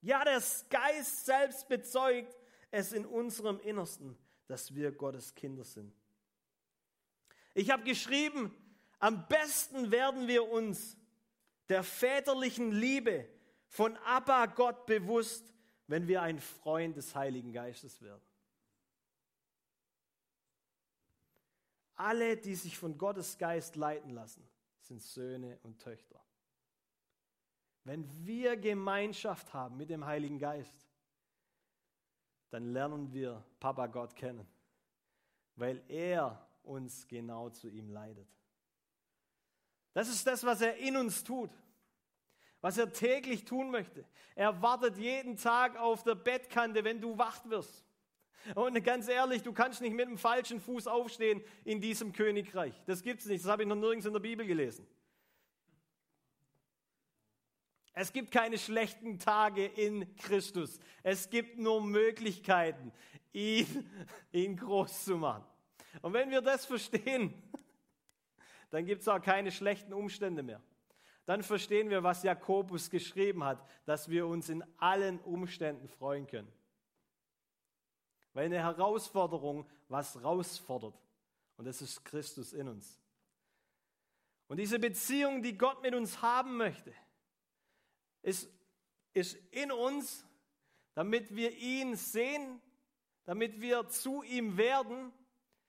[0.06, 0.40] Ja, der
[0.70, 2.38] Geist selbst bezeugt
[2.70, 4.16] es in unserem Innersten,
[4.46, 5.92] dass wir Gottes Kinder sind.
[7.54, 8.54] Ich habe geschrieben,
[9.00, 10.96] am besten werden wir uns
[11.68, 13.28] der väterlichen Liebe
[13.66, 15.52] von Abba Gott bewusst,
[15.88, 18.22] wenn wir ein Freund des Heiligen Geistes werden.
[21.96, 24.48] Alle, die sich von Gottes Geist leiten lassen,
[24.82, 26.24] sind Söhne und Töchter.
[27.86, 30.88] Wenn wir Gemeinschaft haben mit dem Heiligen Geist,
[32.50, 34.44] dann lernen wir Papa Gott kennen,
[35.54, 38.26] weil er uns genau zu ihm leidet.
[39.92, 41.50] Das ist das, was er in uns tut,
[42.60, 44.04] was er täglich tun möchte.
[44.34, 47.84] Er wartet jeden Tag auf der Bettkante, wenn du wach wirst.
[48.56, 52.74] Und ganz ehrlich, du kannst nicht mit dem falschen Fuß aufstehen in diesem Königreich.
[52.84, 53.44] Das gibt es nicht.
[53.44, 54.88] Das habe ich noch nirgends in der Bibel gelesen.
[57.98, 60.78] Es gibt keine schlechten Tage in Christus.
[61.02, 62.92] Es gibt nur Möglichkeiten,
[63.32, 63.90] ihn,
[64.32, 65.46] ihn groß zu machen.
[66.02, 67.32] Und wenn wir das verstehen,
[68.70, 70.60] dann gibt es auch keine schlechten Umstände mehr.
[71.24, 76.52] Dann verstehen wir, was Jakobus geschrieben hat, dass wir uns in allen Umständen freuen können.
[78.34, 81.00] Weil eine Herausforderung was herausfordert.
[81.56, 83.00] Und das ist Christus in uns.
[84.48, 86.92] Und diese Beziehung, die Gott mit uns haben möchte,
[88.26, 88.50] ist,
[89.14, 90.26] ist in uns,
[90.94, 92.60] damit wir ihn sehen,
[93.24, 95.12] damit wir zu ihm werden.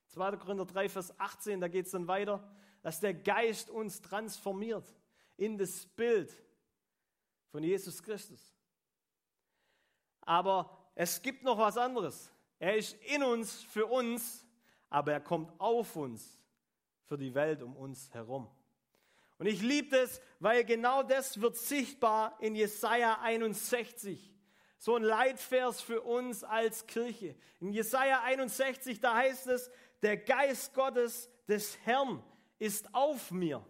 [0.07, 0.37] 2.
[0.37, 2.43] Korinther 3, Vers 18, da geht es dann weiter,
[2.81, 4.85] dass der Geist uns transformiert
[5.35, 6.33] in das Bild
[7.49, 8.55] von Jesus Christus.
[10.21, 12.31] Aber es gibt noch was anderes.
[12.57, 14.45] Er ist in uns für uns,
[14.89, 16.39] aber er kommt auf uns
[17.03, 18.49] für die Welt um uns herum.
[19.37, 24.33] Und ich liebe das, weil genau das wird sichtbar in Jesaja 61.
[24.79, 27.35] So ein Leitvers für uns als Kirche.
[27.59, 29.69] In Jesaja 61, da heißt es,
[30.01, 32.23] der Geist Gottes des Herrn
[32.59, 33.65] ist auf mir.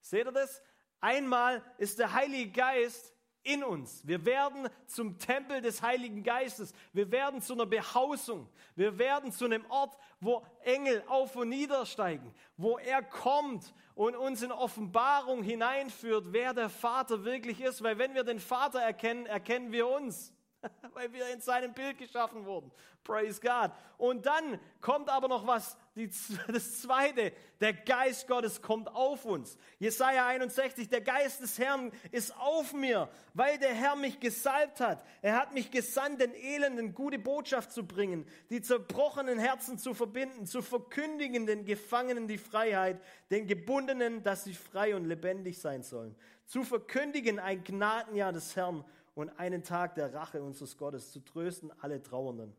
[0.00, 0.62] Seht ihr das?
[1.00, 3.14] Einmal ist der Heilige Geist
[3.48, 4.06] in uns.
[4.06, 6.72] Wir werden zum Tempel des Heiligen Geistes.
[6.92, 8.48] Wir werden zu einer Behausung.
[8.76, 14.42] Wir werden zu einem Ort, wo Engel auf und niedersteigen, wo er kommt und uns
[14.42, 17.82] in Offenbarung hineinführt, wer der Vater wirklich ist.
[17.82, 20.32] Weil wenn wir den Vater erkennen, erkennen wir uns.
[20.94, 22.70] weil wir in seinem Bild geschaffen wurden.
[23.04, 23.72] Praise God.
[23.96, 26.10] Und dann kommt aber noch was, die,
[26.52, 29.56] das zweite, der Geist Gottes kommt auf uns.
[29.78, 35.04] Jesaja 61, der Geist des Herrn ist auf mir, weil der Herr mich gesalbt hat.
[35.22, 40.46] Er hat mich gesandt, den Elenden gute Botschaft zu bringen, die zerbrochenen Herzen zu verbinden,
[40.46, 43.00] zu verkündigen den Gefangenen die Freiheit,
[43.30, 48.84] den Gebundenen, dass sie frei und lebendig sein sollen, zu verkündigen ein Gnadenjahr des Herrn
[49.18, 52.54] und einen Tag der Rache unseres Gottes zu trösten alle Trauernden.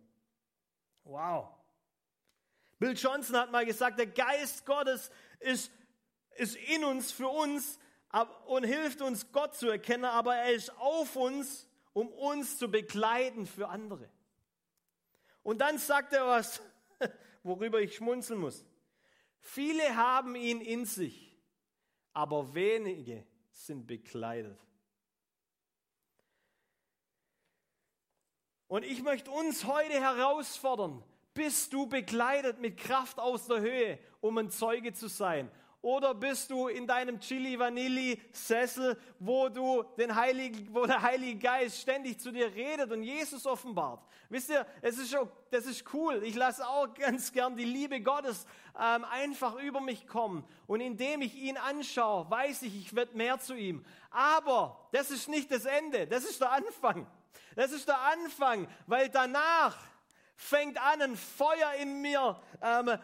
[1.05, 1.47] Wow.
[2.79, 5.71] Bill Johnson hat mal gesagt, der Geist Gottes ist,
[6.35, 7.79] ist in uns, für uns
[8.45, 13.47] und hilft uns, Gott zu erkennen, aber er ist auf uns, um uns zu begleiten
[13.47, 14.09] für andere.
[15.43, 16.61] Und dann sagt er was,
[17.43, 18.65] worüber ich schmunzeln muss.
[19.39, 21.41] Viele haben ihn in sich,
[22.11, 24.59] aber wenige sind bekleidet.
[28.69, 31.03] Und ich möchte uns heute herausfordern,
[31.33, 35.49] bist du begleitet mit Kraft aus der Höhe, um ein Zeuge zu sein?
[35.81, 41.39] Oder bist du in deinem Chili Vanilli Sessel, wo du den Heiligen, wo der Heilige
[41.39, 44.05] Geist ständig zu dir redet und Jesus offenbart?
[44.29, 46.21] Wisst ihr, es ist schon, das ist cool.
[46.23, 48.45] Ich lasse auch ganz gern die Liebe Gottes
[48.79, 50.43] ähm, einfach über mich kommen.
[50.67, 53.83] Und indem ich ihn anschaue, weiß ich, ich werde mehr zu ihm.
[54.11, 56.05] Aber das ist nicht das Ende.
[56.05, 57.07] Das ist der Anfang.
[57.55, 59.77] Das ist der Anfang, weil danach
[60.35, 62.97] fängt an, ein Feuer in mir ähm,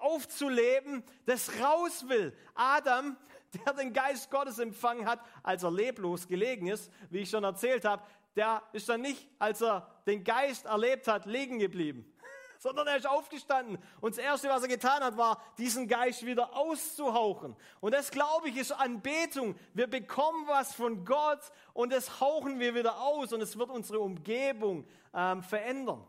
[0.00, 2.32] aufzuleben, das raus will.
[2.54, 3.16] Adam,
[3.66, 7.84] der den Geist Gottes empfangen hat, als er leblos gelegen ist, wie ich schon erzählt
[7.84, 8.02] habe,
[8.36, 12.14] der ist dann nicht, als er den Geist erlebt hat, liegen geblieben,
[12.58, 13.78] sondern er ist aufgestanden.
[14.00, 17.56] Und das Erste, was er getan hat, war, diesen Geist wieder auszuhauchen.
[17.80, 19.54] Und das, glaube ich, ist Anbetung.
[19.74, 21.40] Wir bekommen was von Gott
[21.72, 26.04] und das hauchen wir wieder aus und es wird unsere Umgebung ähm, verändern.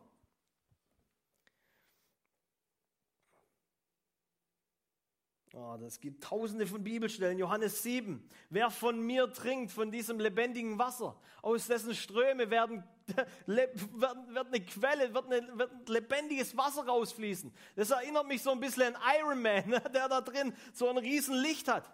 [5.53, 7.39] Oh, das gibt tausende von Bibelstellen.
[7.39, 8.29] Johannes 7.
[8.49, 12.83] Wer von mir trinkt, von diesem lebendigen Wasser, aus dessen Ströme werden,
[13.47, 17.51] wird, eine Quelle, wird, eine, wird lebendiges Wasser rausfließen.
[17.75, 21.35] Das erinnert mich so ein bisschen an Iron Man, der da drin so ein riesen
[21.35, 21.91] Licht hat.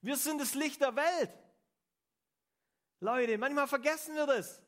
[0.00, 1.30] Wir sind das Licht der Welt.
[2.98, 4.62] Leute, manchmal vergessen wir das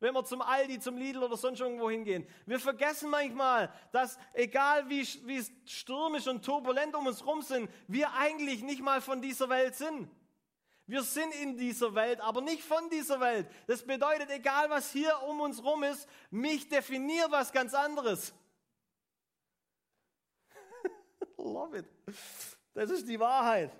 [0.00, 2.26] wenn wir zum Aldi, zum Lidl oder sonst irgendwo hingehen.
[2.46, 8.12] Wir vergessen manchmal, dass egal wie, wie stürmisch und turbulent um uns rum sind, wir
[8.14, 10.08] eigentlich nicht mal von dieser Welt sind.
[10.86, 13.46] Wir sind in dieser Welt, aber nicht von dieser Welt.
[13.66, 18.32] Das bedeutet, egal was hier um uns rum ist, mich definiert was ganz anderes.
[21.36, 21.86] Love it.
[22.72, 23.70] Das ist die Wahrheit.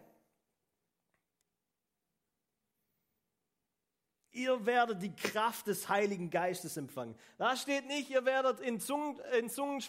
[4.33, 7.15] Ihr werdet die Kraft des Heiligen Geistes empfangen.
[7.39, 9.83] Da steht nicht, ihr werdet in Zungen, in Zungen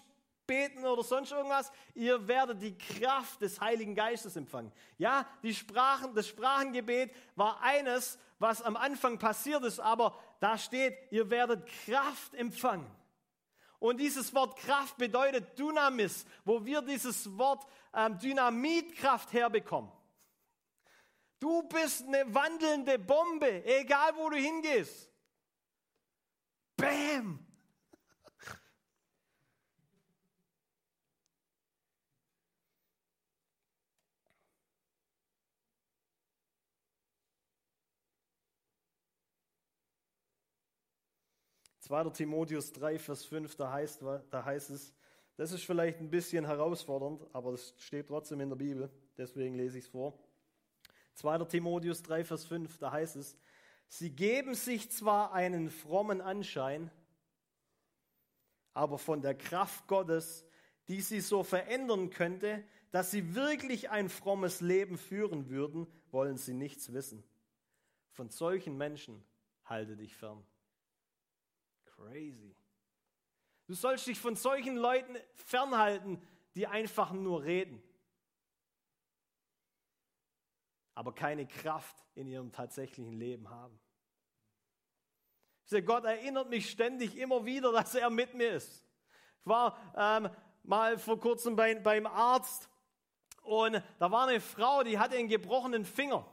[0.49, 1.71] beten oder sonst irgendwas.
[1.93, 4.71] Ihr werdet die Kraft des Heiligen Geistes empfangen.
[4.97, 10.97] Ja, die Sprachen, das Sprachengebet war eines, was am Anfang passiert ist, aber da steht,
[11.11, 12.89] ihr werdet Kraft empfangen.
[13.77, 19.91] Und dieses Wort Kraft bedeutet Dynamis, wo wir dieses Wort ähm, Dynamitkraft herbekommen.
[21.39, 25.09] Du bist eine wandelnde Bombe, egal wo du hingehst.
[26.75, 27.45] Bam!
[41.79, 44.93] Zweiter Timotheus 3, Vers 5, da heißt, da heißt es,
[45.37, 49.79] das ist vielleicht ein bisschen herausfordernd, aber es steht trotzdem in der Bibel, deswegen lese
[49.79, 50.28] ich es vor.
[51.19, 51.45] 2.
[51.45, 53.37] Timotheus 3, Vers 5, da heißt es,
[53.89, 56.89] sie geben sich zwar einen frommen Anschein,
[58.73, 60.45] aber von der Kraft Gottes,
[60.87, 66.53] die sie so verändern könnte, dass sie wirklich ein frommes Leben führen würden, wollen sie
[66.53, 67.23] nichts wissen.
[68.11, 69.23] Von solchen Menschen
[69.65, 70.43] halte dich fern.
[71.83, 72.55] Crazy.
[73.67, 76.21] Du sollst dich von solchen Leuten fernhalten,
[76.55, 77.83] die einfach nur reden.
[80.99, 83.79] Aber keine Kraft in ihrem tatsächlichen Leben haben.
[85.85, 88.85] Gott erinnert mich ständig immer wieder, dass er mit mir ist.
[89.39, 90.29] Ich war ähm,
[90.63, 92.67] mal vor kurzem bei, beim Arzt
[93.43, 96.25] und da war eine Frau, die hatte einen gebrochenen Finger.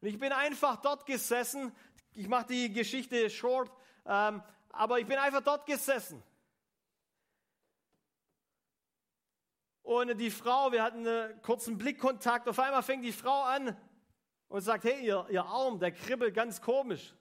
[0.00, 1.70] Und ich bin einfach dort gesessen.
[2.14, 3.70] Ich mache die Geschichte short,
[4.06, 6.22] ähm, aber ich bin einfach dort gesessen.
[9.92, 12.48] Und die Frau, wir hatten einen kurzen Blickkontakt.
[12.48, 13.76] Auf einmal fängt die Frau an
[14.48, 17.14] und sagt, hey, ihr, ihr Arm, der kribbelt ganz komisch.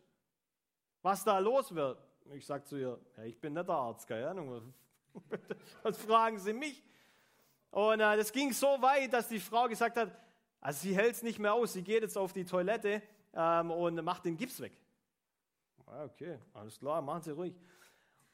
[1.02, 2.02] Was da los wird?
[2.34, 4.74] Ich sage zu ihr, ja, ich bin nicht der Arzt, keine Ahnung.
[5.84, 6.82] Was fragen Sie mich?
[7.72, 10.18] Und äh, das ging so weit, dass die Frau gesagt hat,
[10.62, 13.02] also sie hält es nicht mehr aus, sie geht jetzt auf die Toilette
[13.34, 14.78] ähm, und macht den Gips weg.
[15.86, 17.54] Okay, alles klar, machen Sie ruhig.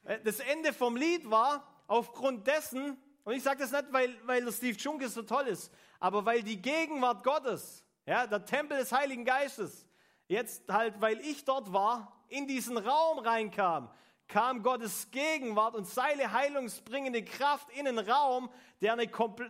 [0.04, 2.98] Äh, das Ende vom Lied war, aufgrund dessen,
[3.28, 6.44] und ich sage das nicht, weil, weil der Steve Junke so toll ist, aber weil
[6.44, 9.86] die Gegenwart Gottes, ja, der Tempel des Heiligen Geistes,
[10.30, 13.92] jetzt halt, weil ich dort war, in diesen Raum reinkam,
[14.30, 19.08] kam Gottes Gegenwart und seine heilungsbringende Kraft in den Raum, der, eine,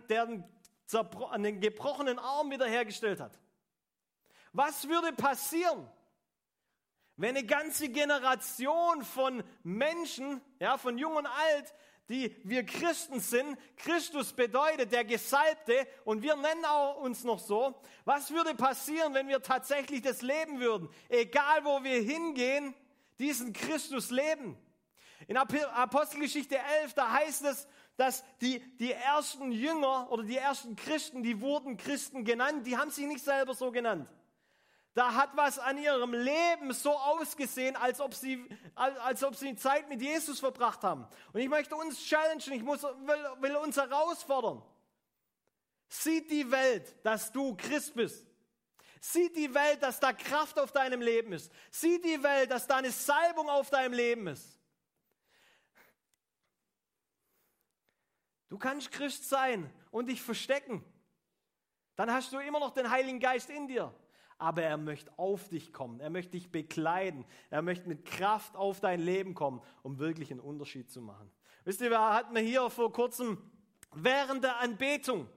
[0.08, 0.44] der einen,
[1.30, 3.38] einen gebrochenen Arm wiederhergestellt hat.
[4.52, 5.88] Was würde passieren,
[7.14, 11.74] wenn eine ganze Generation von Menschen, ja, von jung und alt,
[12.08, 13.58] die wir Christen sind.
[13.76, 17.74] Christus bedeutet der Gesalbte und wir nennen auch uns noch so.
[18.04, 20.88] Was würde passieren, wenn wir tatsächlich das leben würden?
[21.08, 22.74] Egal wo wir hingehen,
[23.18, 24.56] diesen Christus leben.
[25.26, 31.22] In Apostelgeschichte 11, da heißt es, dass die, die ersten Jünger oder die ersten Christen,
[31.22, 34.08] die wurden Christen genannt, die haben sich nicht selber so genannt.
[34.98, 38.44] Da hat was an ihrem Leben so ausgesehen, als ob sie,
[38.74, 41.06] als ob sie Zeit mit Jesus verbracht haben.
[41.32, 44.60] Und ich möchte uns challengen, ich muss, will, will uns herausfordern.
[45.86, 48.26] Sieht die Welt, dass du Christ bist?
[49.00, 51.52] Sieht die Welt, dass da Kraft auf deinem Leben ist?
[51.70, 54.58] Sieht die Welt, dass da eine Salbung auf deinem Leben ist?
[58.48, 60.84] Du kannst Christ sein und dich verstecken.
[61.94, 63.94] Dann hast du immer noch den Heiligen Geist in dir.
[64.38, 66.00] Aber er möchte auf dich kommen.
[66.00, 67.24] Er möchte dich bekleiden.
[67.50, 71.30] Er möchte mit Kraft auf dein Leben kommen, um wirklich einen Unterschied zu machen.
[71.64, 73.38] Wisst ihr, wer hat mir hier vor kurzem
[73.92, 75.28] während der Anbetung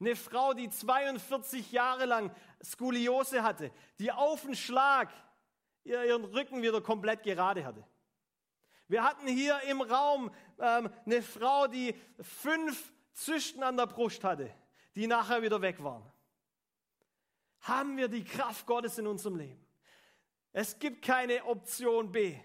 [0.00, 2.30] eine Frau, die 42 Jahre lang
[2.62, 5.10] Skoliose hatte, die auf den Schlag
[5.84, 7.84] ihren Rücken wieder komplett gerade hatte.
[8.88, 14.50] Wir hatten hier im Raum ähm, eine Frau, die fünf Zysten an der Brust hatte,
[14.94, 16.04] die nachher wieder weg waren.
[17.64, 19.66] Haben wir die Kraft Gottes in unserem Leben?
[20.52, 22.38] Es gibt keine Option B.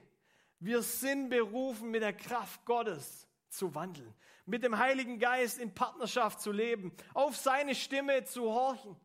[0.60, 4.14] Wir sind berufen, mit der Kraft Gottes zu wandeln,
[4.46, 8.96] mit dem Heiligen Geist in Partnerschaft zu leben, auf seine Stimme zu horchen.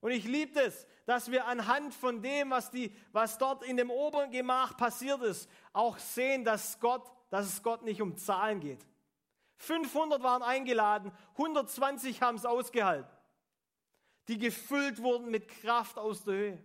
[0.00, 3.90] Und ich liebe es, dass wir anhand von dem, was, die, was dort in dem
[3.90, 8.84] oberen Gemach passiert ist, auch sehen, dass, Gott, dass es Gott nicht um Zahlen geht.
[9.56, 13.10] 500 waren eingeladen, 120 haben es ausgehalten,
[14.30, 16.62] die gefüllt wurden mit Kraft aus der Höhe.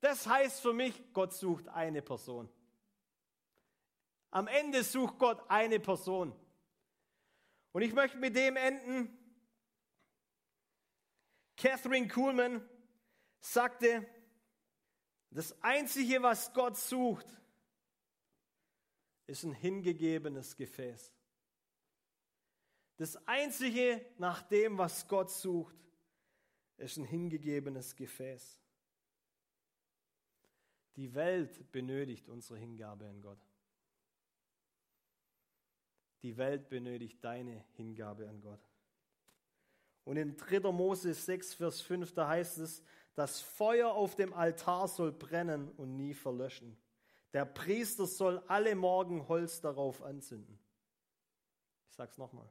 [0.00, 2.46] Das heißt für mich, Gott sucht eine Person.
[4.30, 6.38] Am Ende sucht Gott eine Person.
[7.72, 9.16] Und ich möchte mit dem enden.
[11.56, 12.68] Catherine Kuhlman
[13.40, 14.06] sagte,
[15.30, 17.26] das Einzige, was Gott sucht,
[19.26, 21.17] ist ein hingegebenes Gefäß.
[22.98, 25.76] Das Einzige nach dem, was Gott sucht,
[26.76, 28.60] ist ein hingegebenes Gefäß.
[30.96, 33.38] Die Welt benötigt unsere Hingabe an Gott.
[36.22, 38.68] Die Welt benötigt deine Hingabe an Gott.
[40.02, 40.72] Und in 3.
[40.72, 42.82] Mose 6, Vers 5, da heißt es,
[43.14, 46.76] das Feuer auf dem Altar soll brennen und nie verlöschen.
[47.32, 50.58] Der Priester soll alle Morgen Holz darauf anzünden.
[51.90, 52.50] Ich sage es nochmal.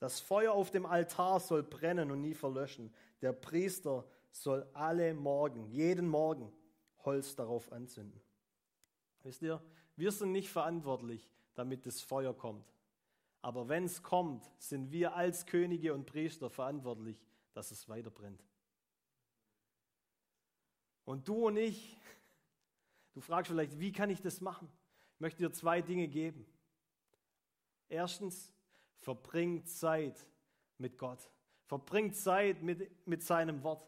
[0.00, 2.92] Das Feuer auf dem Altar soll brennen und nie verlöschen.
[3.20, 6.50] Der Priester soll alle Morgen, jeden Morgen
[7.04, 8.20] Holz darauf anzünden.
[9.22, 9.62] Wisst ihr,
[9.96, 12.66] wir sind nicht verantwortlich, damit das Feuer kommt.
[13.42, 17.22] Aber wenn es kommt, sind wir als Könige und Priester verantwortlich,
[17.52, 18.42] dass es weiter brennt.
[21.04, 21.98] Und du und ich,
[23.12, 24.70] du fragst vielleicht, wie kann ich das machen?
[25.14, 26.46] Ich möchte dir zwei Dinge geben.
[27.90, 28.54] Erstens,
[29.00, 30.26] verbring Zeit
[30.78, 31.30] mit Gott.
[31.66, 33.84] Verbring Zeit mit, mit seinem Wort.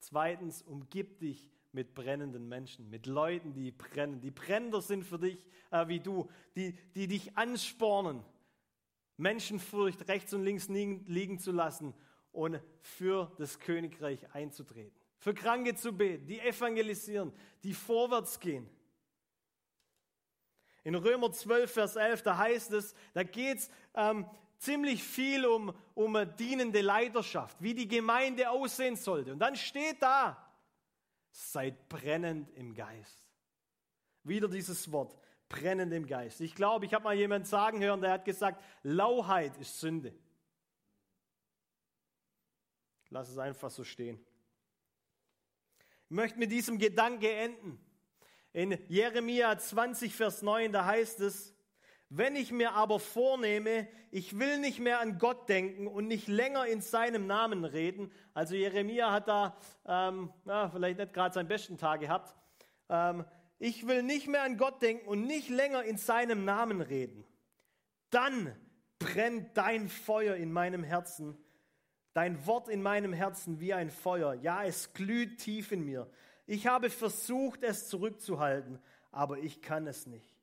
[0.00, 5.38] Zweitens, umgib dich mit brennenden Menschen, mit Leuten, die brennen, die brennender sind für dich
[5.74, 8.22] äh, wie du, die, die dich anspornen,
[9.16, 11.94] Menschenfurcht rechts und links liegen, liegen zu lassen
[12.32, 14.96] und für das Königreich einzutreten.
[15.18, 18.68] Für Kranke zu beten, die evangelisieren, die vorwärts gehen.
[20.84, 24.26] In Römer 12, Vers 11, da heißt es, da geht es ähm,
[24.58, 29.32] ziemlich viel um, um eine dienende Leiterschaft, wie die Gemeinde aussehen sollte.
[29.32, 30.52] Und dann steht da,
[31.30, 33.24] seid brennend im Geist.
[34.24, 35.16] Wieder dieses Wort,
[35.48, 36.40] brennend im Geist.
[36.40, 40.14] Ich glaube, ich habe mal jemanden sagen hören, der hat gesagt, Lauheit ist Sünde.
[43.10, 44.24] Lass es einfach so stehen.
[46.04, 47.83] Ich möchte mit diesem Gedanke enden.
[48.54, 51.52] In Jeremia 20, Vers 9, da heißt es,
[52.08, 56.64] wenn ich mir aber vornehme, ich will nicht mehr an Gott denken und nicht länger
[56.64, 61.78] in seinem Namen reden, also Jeremia hat da ähm, ja, vielleicht nicht gerade seinen besten
[61.78, 62.36] Tag gehabt,
[62.88, 63.24] ähm,
[63.58, 67.24] ich will nicht mehr an Gott denken und nicht länger in seinem Namen reden,
[68.10, 68.54] dann
[69.00, 71.36] brennt dein Feuer in meinem Herzen,
[72.12, 74.34] dein Wort in meinem Herzen wie ein Feuer.
[74.34, 76.08] Ja, es glüht tief in mir.
[76.46, 78.78] Ich habe versucht, es zurückzuhalten,
[79.10, 80.34] aber ich kann es nicht.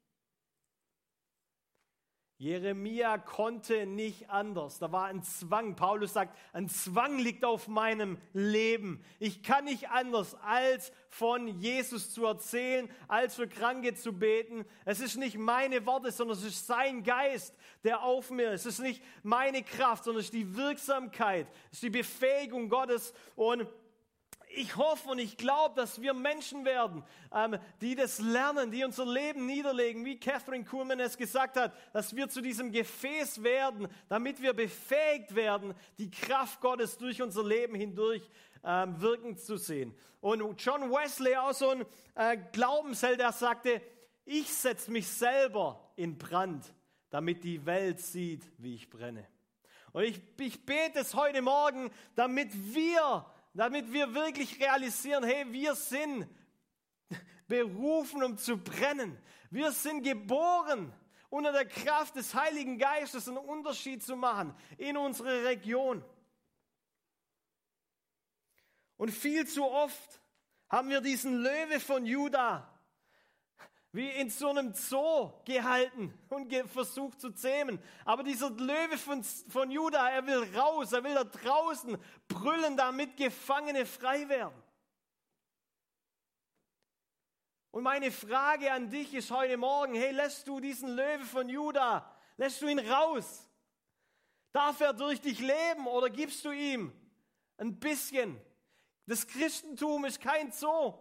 [2.42, 4.80] Jeremia konnte nicht anders.
[4.80, 5.76] Da war ein Zwang.
[5.76, 9.06] Paulus sagt, ein Zwang liegt auf meinem Leben.
[9.20, 14.66] Ich kann nicht anders, als von Jesus zu erzählen, als für Kranke zu beten.
[14.86, 18.66] Es ist nicht meine Worte, sondern es ist sein Geist, der auf mir ist.
[18.66, 23.14] Es ist nicht meine Kraft, sondern es ist die Wirksamkeit, es ist die Befähigung Gottes.
[23.36, 23.68] Und
[24.56, 29.06] ich hoffe und ich glaube, dass wir Menschen werden, ähm, die das lernen, die unser
[29.06, 34.42] Leben niederlegen, wie Catherine Kuhlmann es gesagt hat, dass wir zu diesem Gefäß werden, damit
[34.42, 38.30] wir befähigt werden, die Kraft Gottes durch unser Leben hindurch
[38.64, 39.96] ähm, wirken zu sehen.
[40.20, 41.86] Und John Wesley, auch so ein
[42.16, 43.82] äh, Glaubensheld, der sagte,
[44.26, 46.74] ich setze mich selber in Brand,
[47.10, 49.28] damit die Welt sieht, wie ich brenne.
[49.94, 55.76] Und ich, ich bete es heute Morgen, damit wir damit wir wirklich realisieren, hey, wir
[55.76, 56.28] sind
[57.48, 59.22] berufen, um zu brennen.
[59.50, 60.94] Wir sind geboren,
[61.30, 66.04] unter der Kraft des Heiligen Geistes einen Unterschied zu machen in unserer Region.
[68.98, 70.22] Und viel zu oft
[70.70, 72.71] haben wir diesen Löwe von Judah
[73.94, 77.80] wie in so einem Zoo gehalten und versucht zu zähmen.
[78.06, 83.18] Aber dieser Löwe von, von Juda, er will raus, er will da draußen brüllen, damit
[83.18, 84.64] Gefangene frei werden.
[87.72, 92.14] Und meine Frage an dich ist heute Morgen, hey, lässt du diesen Löwe von Juda,
[92.38, 93.48] lässt du ihn raus?
[94.54, 96.94] Darf er durch dich leben oder gibst du ihm
[97.58, 98.40] ein bisschen?
[99.06, 100.94] Das Christentum ist kein Zoo.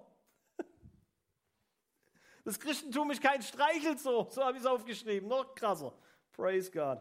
[2.44, 5.28] Das Christentum ist kein Streichelzoo, so habe ich es aufgeschrieben.
[5.28, 5.92] Noch krasser.
[6.32, 7.00] Praise God.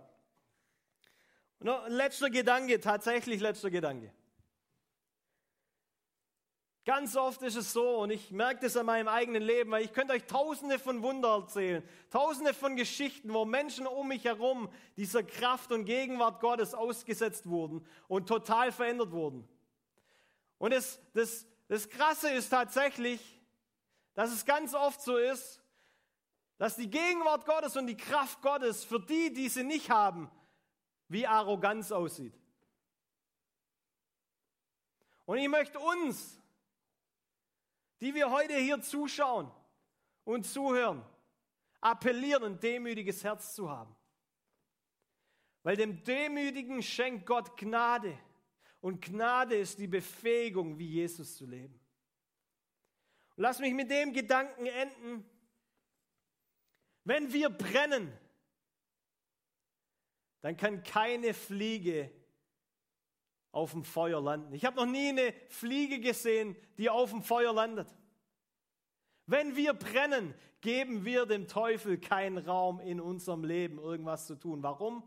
[1.59, 4.13] Und noch ein letzter Gedanke, tatsächlich letzter Gedanke.
[6.85, 9.93] Ganz oft ist es so, und ich merke das an meinem eigenen Leben, weil ich
[9.93, 15.21] könnte euch tausende von Wunder erzählen, tausende von Geschichten, wo Menschen um mich herum dieser
[15.21, 19.47] Kraft und Gegenwart Gottes ausgesetzt wurden und total verändert wurden.
[20.57, 23.38] Und das, das, das Krasse ist tatsächlich,
[24.13, 25.61] dass es ganz oft so ist,
[26.57, 30.29] dass die Gegenwart Gottes und die Kraft Gottes für die, die sie nicht haben,
[31.07, 32.33] wie Arroganz aussieht.
[35.25, 36.41] Und ich möchte uns,
[38.01, 39.51] die wir heute hier zuschauen
[40.23, 41.05] und zuhören,
[41.81, 43.95] appellieren, ein demütiges Herz zu haben.
[45.63, 48.17] Weil dem Demütigen schenkt Gott Gnade.
[48.81, 51.79] Und Gnade ist die Befähigung, wie Jesus zu leben.
[53.41, 55.23] Lass mich mit dem Gedanken enden.
[57.05, 58.11] Wenn wir brennen,
[60.41, 62.11] dann kann keine Fliege
[63.53, 64.53] auf dem Feuer landen.
[64.53, 67.87] Ich habe noch nie eine Fliege gesehen, die auf dem Feuer landet.
[69.25, 74.61] Wenn wir brennen, geben wir dem Teufel keinen Raum in unserem Leben, irgendwas zu tun.
[74.63, 75.01] Warum?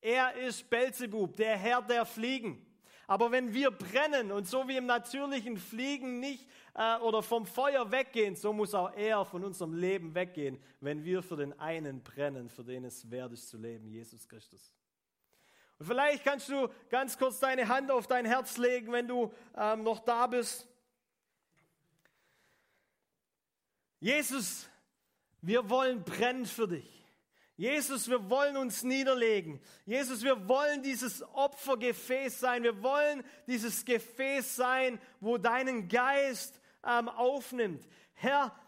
[0.00, 2.66] Er ist Belzebub, der Herr der Fliegen.
[3.10, 6.46] Aber wenn wir brennen und so wie im natürlichen Fliegen nicht
[6.76, 11.20] äh, oder vom Feuer weggehen, so muss auch er von unserem Leben weggehen, wenn wir
[11.20, 14.72] für den einen brennen, für den es wert ist zu leben, Jesus Christus.
[15.80, 19.82] Und vielleicht kannst du ganz kurz deine Hand auf dein Herz legen, wenn du ähm,
[19.82, 20.68] noch da bist.
[23.98, 24.68] Jesus,
[25.42, 26.99] wir wollen brennen für dich.
[27.60, 29.60] Jesus, wir wollen uns niederlegen.
[29.84, 32.62] Jesus, wir wollen dieses Opfergefäß sein.
[32.62, 37.86] Wir wollen dieses Gefäß sein, wo deinen Geist ähm, aufnimmt.
[38.14, 38.58] Herr,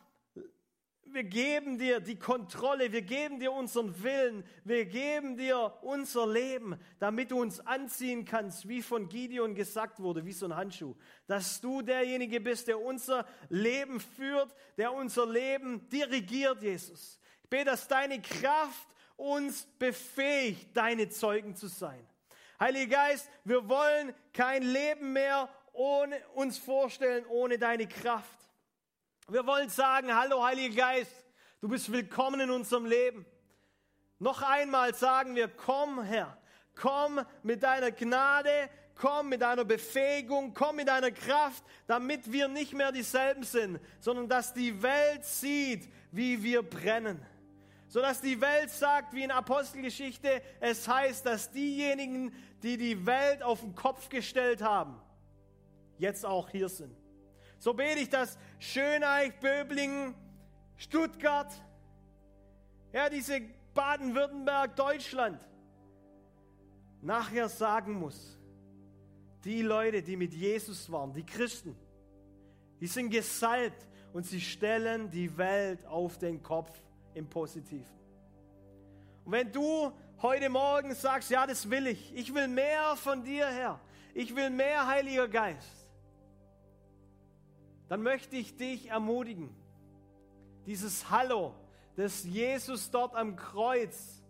[1.07, 6.79] wir geben dir die Kontrolle, wir geben dir unseren Willen, wir geben dir unser Leben,
[6.99, 10.97] damit du uns anziehen kannst, wie von Gideon gesagt wurde, wie so ein Handschuh.
[11.27, 17.19] Dass du derjenige bist, der unser Leben führt, der unser Leben dirigiert, Jesus
[17.53, 22.05] bete, dass deine Kraft uns befähigt, deine Zeugen zu sein.
[22.59, 28.39] Heiliger Geist, wir wollen kein Leben mehr ohne uns vorstellen, ohne deine Kraft.
[29.29, 31.13] Wir wollen sagen, hallo Heiliger Geist,
[31.61, 33.27] du bist willkommen in unserem Leben.
[34.19, 36.39] Noch einmal sagen wir, komm Herr,
[36.75, 42.73] komm mit deiner Gnade, komm mit deiner Befähigung, komm mit deiner Kraft, damit wir nicht
[42.73, 47.27] mehr dieselben sind, sondern dass die Welt sieht, wie wir brennen
[47.93, 52.33] sodass die Welt sagt, wie in Apostelgeschichte, es heißt, dass diejenigen,
[52.63, 54.99] die die Welt auf den Kopf gestellt haben,
[55.99, 56.97] jetzt auch hier sind.
[57.59, 60.15] So bete ich, dass Schöneich, Böblingen,
[60.79, 61.53] Stuttgart,
[62.95, 63.43] ja, diese
[63.75, 65.47] Baden-Württemberg, Deutschland,
[67.03, 68.39] nachher sagen muss,
[69.45, 71.77] die Leute, die mit Jesus waren, die Christen,
[72.81, 76.81] die sind gesalbt und sie stellen die Welt auf den Kopf
[77.15, 77.87] im Positiven.
[79.25, 83.47] Und wenn du heute Morgen sagst, ja, das will ich, ich will mehr von dir,
[83.47, 83.81] Herr,
[84.15, 85.89] ich will mehr, Heiliger Geist,
[87.89, 89.55] dann möchte ich dich ermutigen,
[90.67, 91.55] dieses Hallo,
[91.97, 94.23] das Jesus dort am Kreuz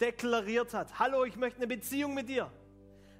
[0.00, 0.98] deklariert hat.
[0.98, 2.50] Hallo, ich möchte eine Beziehung mit dir.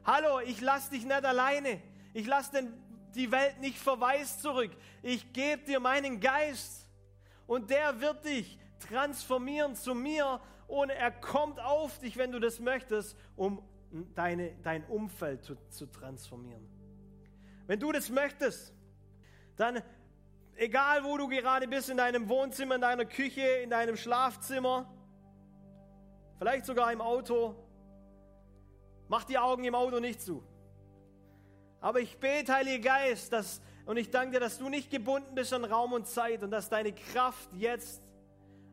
[0.04, 1.80] Hallo, ich lasse dich nicht alleine.
[2.12, 2.68] Ich lasse
[3.14, 4.72] die Welt nicht verweist zurück.
[5.02, 6.81] Ich gebe dir meinen Geist
[7.52, 12.58] und der wird dich transformieren zu mir und er kommt auf dich, wenn du das
[12.60, 13.62] möchtest, um
[14.14, 16.66] deine, dein Umfeld zu, zu transformieren.
[17.66, 18.72] Wenn du das möchtest,
[19.56, 19.82] dann
[20.56, 24.90] egal wo du gerade bist, in deinem Wohnzimmer, in deiner Küche, in deinem Schlafzimmer,
[26.38, 27.54] vielleicht sogar im Auto,
[29.08, 30.42] mach die Augen im Auto nicht zu.
[31.82, 35.52] Aber ich bete, Heiliger Geist, dass, und ich danke dir, dass du nicht gebunden bist
[35.52, 38.02] an Raum und Zeit und dass deine Kraft jetzt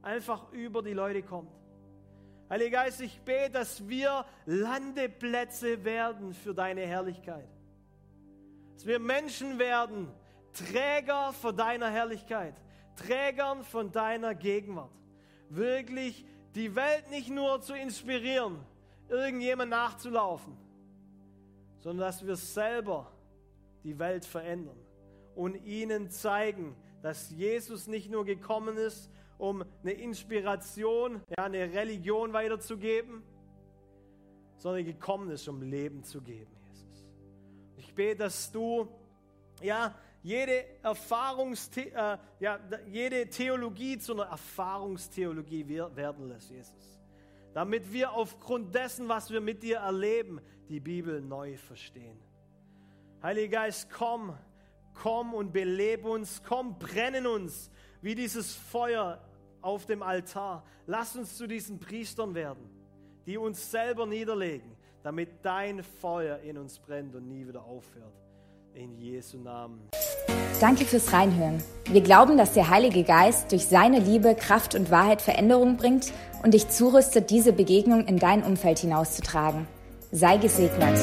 [0.01, 1.51] einfach über die Leute kommt.
[2.49, 7.47] Heiliger Geist, ich bete, dass wir Landeplätze werden für deine Herrlichkeit.
[8.75, 10.11] Dass wir Menschen werden,
[10.53, 12.55] Träger von deiner Herrlichkeit,
[12.95, 14.91] Trägern von deiner Gegenwart.
[15.49, 18.59] Wirklich die Welt nicht nur zu inspirieren,
[19.09, 20.57] irgendjemand nachzulaufen,
[21.79, 23.11] sondern dass wir selber
[23.83, 24.77] die Welt verändern
[25.39, 32.33] und ihnen zeigen, dass Jesus nicht nur gekommen ist, um eine Inspiration, ja, eine Religion
[32.33, 33.23] weiterzugeben,
[34.57, 37.05] sondern gekommen ist, um Leben zu geben, Jesus.
[37.77, 38.89] Ich bete, dass du
[39.61, 42.59] ja, jede Erfahrungsthe äh, ja,
[42.91, 46.99] jede Theologie zu einer Erfahrungstheologie werden lässt, Jesus.
[47.53, 52.19] Damit wir aufgrund dessen, was wir mit dir erleben, die Bibel neu verstehen.
[53.23, 54.37] Heiliger Geist, komm,
[55.01, 57.69] komm und belebe uns, komm, brennen uns
[58.01, 59.19] wie dieses Feuer
[59.61, 60.63] auf dem Altar.
[60.87, 62.69] Lass uns zu diesen Priestern werden,
[63.25, 64.71] die uns selber niederlegen,
[65.03, 68.13] damit dein Feuer in uns brennt und nie wieder aufhört.
[68.73, 69.89] In Jesu Namen.
[70.61, 71.63] Danke fürs Reinhören.
[71.89, 76.53] Wir glauben, dass der Heilige Geist durch seine Liebe, Kraft und Wahrheit Veränderung bringt und
[76.53, 79.67] dich zurüstet, diese Begegnung in dein Umfeld hinauszutragen.
[80.11, 80.97] Sei gesegnet.